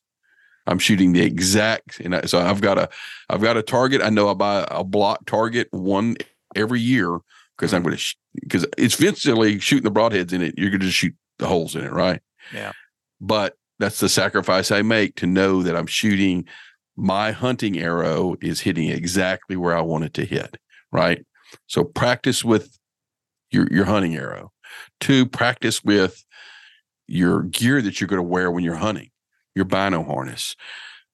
[0.65, 2.89] I'm shooting the exact, and I, so I've got a,
[3.29, 4.01] I've got a target.
[4.01, 6.15] I know I buy a block target one
[6.55, 7.19] every year
[7.57, 7.75] because mm-hmm.
[7.77, 10.55] I'm going to, because it's eventually shooting the broadheads in it.
[10.57, 12.21] You're going to shoot the holes in it, right?
[12.53, 12.71] Yeah.
[13.19, 16.45] But that's the sacrifice I make to know that I'm shooting
[16.95, 20.57] my hunting arrow is hitting exactly where I want it to hit,
[20.91, 21.25] right?
[21.67, 22.77] So practice with
[23.51, 24.52] your your hunting arrow.
[24.99, 26.23] Two, practice with
[27.07, 29.11] your gear that you're going to wear when you're hunting,
[29.55, 30.55] your bino harness.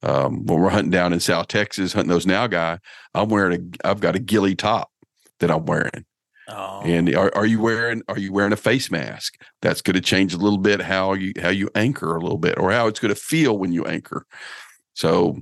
[0.01, 2.80] Um, when we're hunting down in South Texas, hunting those nilgai,
[3.14, 4.89] I'm wearing a, I've got a ghillie top
[5.39, 6.05] that I'm wearing.
[6.47, 6.82] Oh.
[6.84, 9.36] And are, are you wearing are you wearing a face mask?
[9.62, 12.57] That's going to change a little bit how you how you anchor a little bit
[12.57, 14.26] or how it's going to feel when you anchor.
[14.93, 15.38] So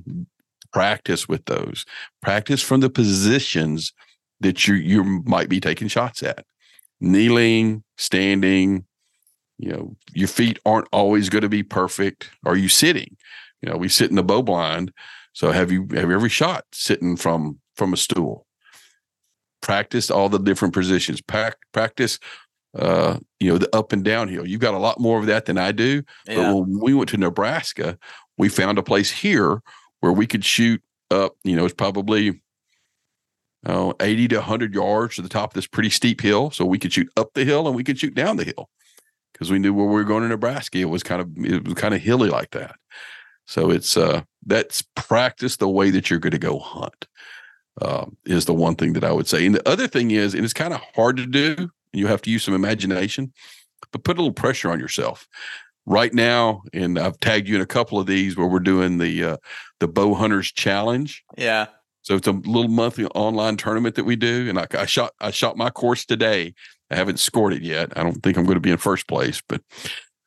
[0.73, 1.85] practice with those.
[2.21, 3.93] Practice from the positions
[4.41, 6.45] that you you might be taking shots at
[6.99, 8.85] kneeling, standing,
[9.57, 12.29] you know, your feet aren't always going to be perfect.
[12.45, 13.15] Are you sitting?
[13.61, 14.91] You know, we sit in the bow blind.
[15.33, 18.45] So have you have every shot sitting from from a stool?
[19.61, 21.21] Practice all the different positions.
[21.21, 22.19] practice
[22.77, 24.47] uh, you know, the up and downhill.
[24.47, 26.03] You've got a lot more of that than I do.
[26.27, 26.35] Yeah.
[26.35, 27.97] But when we went to Nebraska,
[28.37, 29.61] we found a place here
[30.01, 32.41] where we could shoot up, you know, it's probably
[33.67, 36.49] uh, 80 to 100 yards to the top of this pretty steep hill.
[36.51, 38.69] So we could shoot up the hill and we could shoot down the hill
[39.33, 40.79] because we knew where we were going to Nebraska.
[40.79, 42.75] It was kind of it was kind of hilly like that.
[43.45, 47.05] So it's uh that's practice the way that you're going to go hunt
[47.81, 49.45] um, is the one thing that I would say.
[49.45, 52.21] And the other thing is, and it's kind of hard to do, and you have
[52.23, 53.33] to use some imagination,
[53.91, 55.27] but put a little pressure on yourself.
[55.89, 59.23] Right now, and I've tagged you in a couple of these where we're doing the
[59.23, 59.37] uh,
[59.79, 61.23] the bow hunters challenge.
[61.37, 61.67] Yeah.
[62.07, 65.29] So it's a little monthly online tournament that we do, and I, I shot I
[65.29, 66.53] shot my course today.
[66.89, 67.91] I haven't scored it yet.
[67.97, 69.61] I don't think I'm going to be in first place, but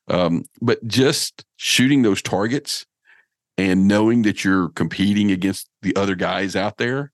[0.07, 2.85] um, but just shooting those targets
[3.57, 7.13] and knowing that you're competing against the other guys out there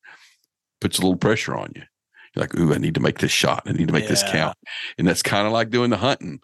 [0.81, 1.83] puts a little pressure on you.
[2.35, 3.63] You're like, ooh, I need to make this shot.
[3.67, 4.11] I need to make yeah.
[4.11, 4.59] this count.
[4.99, 6.41] And that's kind of like doing the hunting.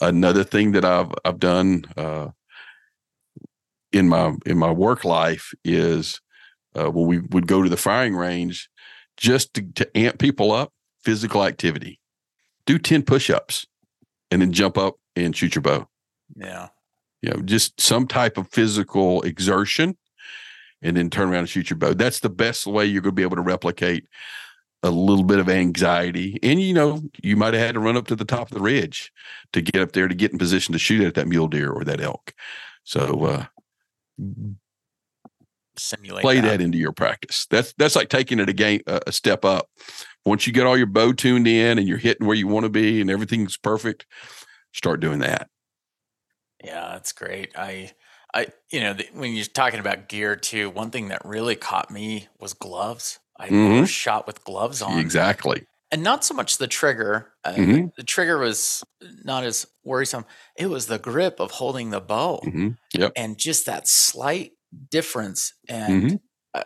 [0.00, 2.28] Another thing that I've I've done uh,
[3.92, 6.22] in my in my work life is
[6.76, 8.68] uh, when we would go to the firing range
[9.16, 10.72] just to, to amp people up,
[11.02, 12.00] physical activity.
[12.66, 13.66] Do 10 push ups
[14.30, 15.88] and then jump up and shoot your bow.
[16.34, 16.68] Yeah.
[17.22, 19.96] You know, just some type of physical exertion
[20.82, 21.94] and then turn around and shoot your bow.
[21.94, 24.06] That's the best way you're going to be able to replicate
[24.82, 26.38] a little bit of anxiety.
[26.42, 28.62] And, you know, you might have had to run up to the top of the
[28.62, 29.12] ridge
[29.52, 31.84] to get up there to get in position to shoot at that mule deer or
[31.84, 32.34] that elk.
[32.84, 33.44] So, uh,
[35.78, 36.58] simulate play that.
[36.58, 36.60] that.
[36.60, 37.46] into your practice.
[37.50, 39.68] That's that's like taking it a game a step up.
[40.24, 42.70] Once you get all your bow tuned in and you're hitting where you want to
[42.70, 44.06] be and everything's perfect,
[44.72, 45.48] start doing that.
[46.64, 47.52] Yeah, that's great.
[47.56, 47.92] I
[48.34, 51.90] I you know the, when you're talking about gear too, one thing that really caught
[51.90, 53.18] me was gloves.
[53.38, 53.84] I mm-hmm.
[53.84, 54.98] shot with gloves on.
[54.98, 55.66] Exactly.
[55.92, 57.32] And not so much the trigger.
[57.44, 57.86] Uh, mm-hmm.
[57.96, 58.82] The trigger was
[59.24, 60.24] not as worrisome.
[60.56, 62.40] It was the grip of holding the bow.
[62.44, 62.70] Mm-hmm.
[62.94, 63.12] Yep.
[63.14, 64.52] And just that slight
[64.90, 65.54] difference.
[65.68, 66.16] And mm-hmm.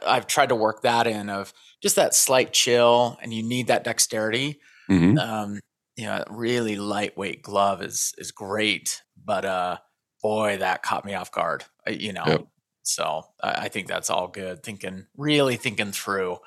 [0.07, 3.69] I, have tried to work that in of just that slight chill, and you need
[3.69, 4.61] that dexterity.
[4.91, 5.19] Mm-hmm.
[5.19, 5.61] Um,
[5.97, 9.79] you know, really lightweight glove is is great, but uh,
[10.23, 11.65] boy, that caught me off guard.
[11.89, 12.47] You know, yep.
[12.83, 14.63] so I, I, think that's all good.
[14.63, 16.39] Thinking, really thinking through.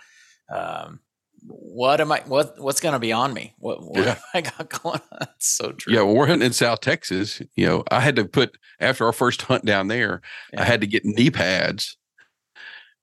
[0.49, 0.99] Um,
[1.45, 2.21] what am I?
[2.25, 3.53] What what's going to be on me?
[3.57, 4.19] What, what yeah.
[4.33, 5.17] I got going on?
[5.19, 5.93] That's so true.
[5.93, 7.41] Yeah, well, we're hunting in South Texas.
[7.55, 10.21] You know, I had to put after our first hunt down there,
[10.53, 10.61] yeah.
[10.61, 11.97] I had to get knee pads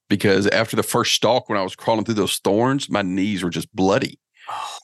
[0.09, 3.51] because after the first stalk, when I was crawling through those thorns, my knees were
[3.51, 4.18] just bloody.
[4.49, 4.78] Oh.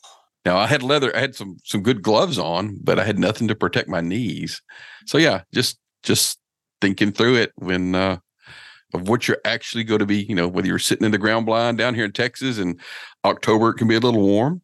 [0.45, 3.49] Now I had leather, I had some some good gloves on, but I had nothing
[3.49, 4.63] to protect my knees.
[5.07, 6.39] So yeah, just just
[6.81, 8.19] thinking through it when uh,
[8.95, 11.47] of what you're actually going to be, you know, whether you're sitting in the ground
[11.47, 12.81] blind down here in Texas and
[13.25, 14.63] October it can be a little warm.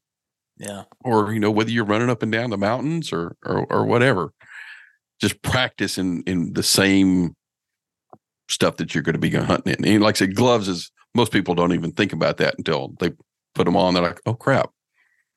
[0.58, 0.84] Yeah.
[1.04, 4.32] Or, you know, whether you're running up and down the mountains or or, or whatever.
[5.20, 7.36] Just practice in in the same
[8.48, 9.84] stuff that you're going to be going hunting in.
[9.84, 13.12] And like I said, gloves is most people don't even think about that until they
[13.54, 13.94] put them on.
[13.94, 14.70] They're like, oh crap.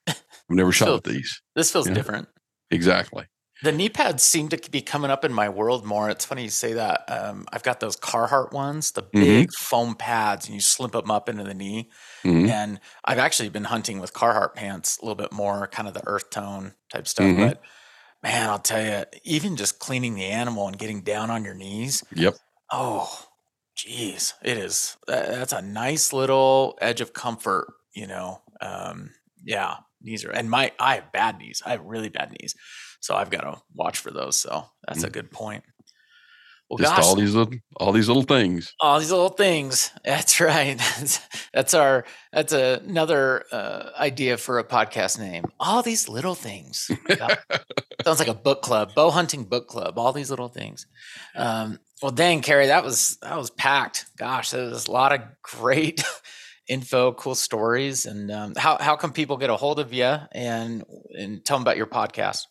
[0.07, 0.15] I've
[0.49, 1.41] never shot with these.
[1.55, 2.27] This feels different.
[2.71, 3.25] Exactly.
[3.63, 6.09] The knee pads seem to be coming up in my world more.
[6.09, 7.03] It's funny you say that.
[7.07, 9.19] Um, I've got those Carhartt ones, the mm-hmm.
[9.21, 9.63] big mm-hmm.
[9.65, 11.89] foam pads, and you slip them up into the knee.
[12.23, 12.49] Mm-hmm.
[12.49, 16.05] And I've actually been hunting with Carhartt pants a little bit more, kind of the
[16.05, 17.27] earth tone type stuff.
[17.27, 17.47] Mm-hmm.
[17.47, 17.61] But
[18.21, 22.03] man, I'll tell you, even just cleaning the animal and getting down on your knees.
[22.13, 22.35] Yep.
[22.71, 23.27] Oh,
[23.75, 24.97] geez, it is.
[25.07, 28.41] That's a nice little edge of comfort, you know.
[28.59, 29.11] Um,
[29.43, 31.61] yeah, knees are, and my I have bad knees.
[31.65, 32.55] I have really bad knees.
[33.05, 34.35] So I've got to watch for those.
[34.35, 35.07] So that's mm.
[35.07, 35.63] a good point.
[36.67, 38.73] Well, Just gosh, all these little, all these little things.
[38.79, 39.91] All these little things.
[40.03, 40.79] That's right.
[41.53, 42.05] that's our.
[42.33, 45.45] That's a, another uh, idea for a podcast name.
[45.59, 46.89] All these little things.
[48.03, 49.99] Sounds like a book club, bow hunting book club.
[49.99, 50.87] All these little things.
[51.35, 54.05] Um, well, dang, Cary, that was that was packed.
[54.17, 56.03] Gosh, there was a lot of great
[56.67, 58.07] info, cool stories.
[58.07, 60.83] And um, how how can people get a hold of you and
[61.15, 62.45] and tell them about your podcast?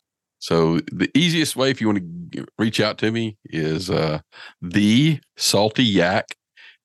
[0.45, 4.21] So the easiest way if you want to reach out to me is uh,
[4.61, 6.37] the salty yak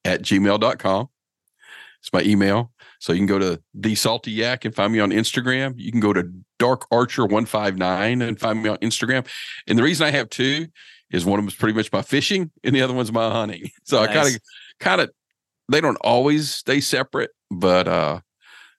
[0.05, 1.10] at gmail.com.
[2.01, 2.72] It's my email.
[2.99, 5.74] So you can go to the salty yak and find me on Instagram.
[5.76, 6.24] You can go to
[6.57, 9.28] dark archer 159 and find me on Instagram.
[9.68, 10.68] And the reason I have two
[11.12, 13.70] is one of them is pretty much my fishing and the other one's my hunting.
[13.84, 14.10] So nice.
[14.10, 14.41] I kind of,
[14.80, 15.12] kind of,
[15.70, 18.22] they don't always stay separate, but uh,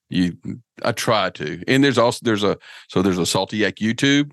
[0.09, 0.37] you,
[0.83, 1.63] I try to.
[1.67, 2.57] And there's also, there's a,
[2.87, 4.31] so there's a salty yak YouTube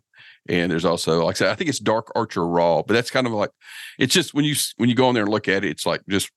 [0.49, 3.27] and there's also like I said, I think it's Dark Archer Raw, but that's kind
[3.27, 3.51] of like
[3.99, 6.03] it's just when you when you go in there and look at it, it's like
[6.09, 6.31] just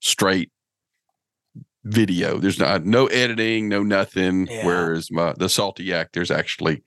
[0.00, 0.50] straight
[1.84, 2.38] video.
[2.38, 4.46] There's not no editing, no nothing.
[4.46, 4.66] Yeah.
[4.66, 6.82] Whereas my the Salty Yak, there's actually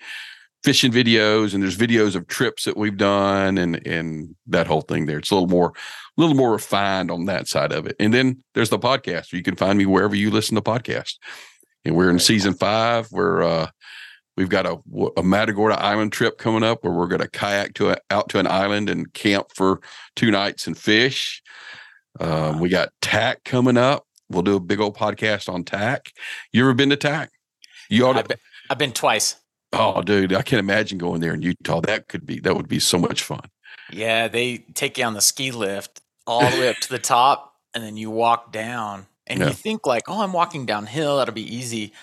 [0.64, 5.06] fishing videos and there's videos of trips that we've done and and that whole thing
[5.06, 5.20] there.
[5.20, 5.70] It's a little more
[6.18, 7.96] a little more refined on that side of it.
[8.00, 9.34] And then there's the podcast.
[9.34, 11.16] You can find me wherever you listen to podcasts.
[11.86, 13.08] And we're in season five.
[13.12, 13.68] We're uh
[14.38, 14.78] We've got a,
[15.18, 18.40] a Matagorda Island trip coming up where we're going to kayak to a, out to
[18.40, 19.82] an island and camp for
[20.16, 21.42] two nights and fish.
[22.20, 24.06] Um, we got TAC coming up.
[24.30, 26.12] We'll do a big old podcast on TAC.
[26.54, 27.32] You ever been to TAC?
[27.90, 28.20] You ought to.
[28.20, 28.38] I've been,
[28.70, 29.38] I've been twice.
[29.74, 31.82] Oh, dude, I can't imagine going there in Utah.
[31.82, 33.42] That could be that would be so much fun.
[33.92, 37.56] Yeah, they take you on the ski lift all the way up to the top,
[37.74, 39.48] and then you walk down, and yeah.
[39.48, 41.18] you think like, "Oh, I'm walking downhill.
[41.18, 41.94] That'll be easy."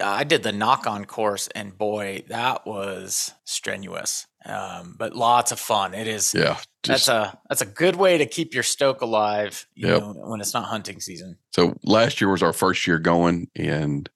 [0.00, 5.60] I did the knock on course, and boy, that was strenuous, um, but lots of
[5.60, 5.94] fun.
[5.94, 6.34] It is.
[6.34, 9.66] Yeah, just, that's a that's a good way to keep your stoke alive.
[9.74, 10.00] You yep.
[10.00, 11.36] know, when it's not hunting season.
[11.52, 14.08] So last year was our first year going, and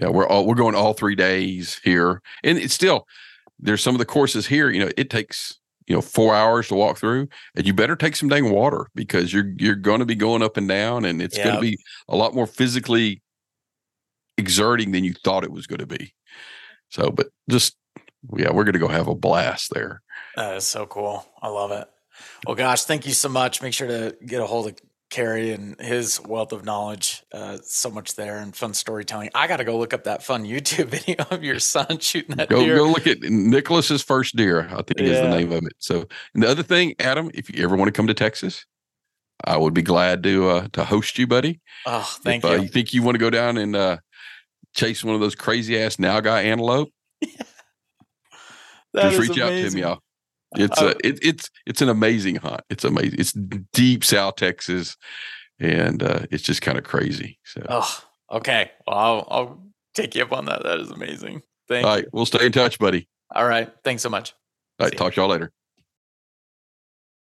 [0.00, 3.06] yeah, we're all we're going all three days here, and it's still
[3.58, 4.70] there's some of the courses here.
[4.70, 8.16] You know, it takes you know four hours to walk through and you better take
[8.16, 11.36] some dang water because you're you're going to be going up and down and it's
[11.36, 11.44] yep.
[11.44, 11.78] going to be
[12.08, 13.22] a lot more physically
[14.38, 16.14] exerting than you thought it was going to be.
[16.90, 17.76] So, but just
[18.36, 20.02] yeah, we're going to go have a blast there.
[20.36, 21.26] That is so cool.
[21.42, 21.88] I love it.
[22.46, 23.62] Well, gosh, thank you so much.
[23.62, 24.76] Make sure to get a hold of
[25.10, 27.22] Cary and his wealth of knowledge.
[27.32, 29.30] Uh, so much there and fun storytelling.
[29.34, 32.48] I got to go look up that fun YouTube video of your son shooting that
[32.48, 32.76] go, deer.
[32.76, 34.68] Go look at Nicholas's first deer.
[34.70, 35.06] I think yeah.
[35.06, 35.74] is the name of it.
[35.78, 38.66] So, and the other thing, Adam, if you ever want to come to Texas,
[39.44, 41.60] I would be glad to uh, to host you, buddy.
[41.86, 42.56] Oh, thank if, you.
[42.56, 43.98] Uh, you think you want to go down and uh,
[44.74, 46.90] chase one of those crazy ass nilgai antelope?
[48.92, 49.80] That just is reach out to him, amazing.
[49.80, 49.98] y'all.
[50.56, 50.86] It's Oh.
[50.88, 52.60] a it, it's it's an amazing hunt.
[52.70, 53.18] It's amazing.
[53.18, 53.32] It's
[53.72, 54.96] deep South Texas,
[55.58, 57.40] and uh, it's just kind of crazy.
[57.44, 58.00] So, Oh,
[58.30, 58.70] okay.
[58.86, 59.62] Well, I'll, I'll
[59.94, 60.62] take you up on that.
[60.62, 61.42] That is amazing.
[61.66, 62.02] Thank all you.
[62.04, 63.08] right, we'll stay in touch, buddy.
[63.34, 63.68] All right.
[63.82, 64.32] Thanks so much.
[64.78, 64.98] All See right, ya.
[64.98, 65.50] talk to y'all later.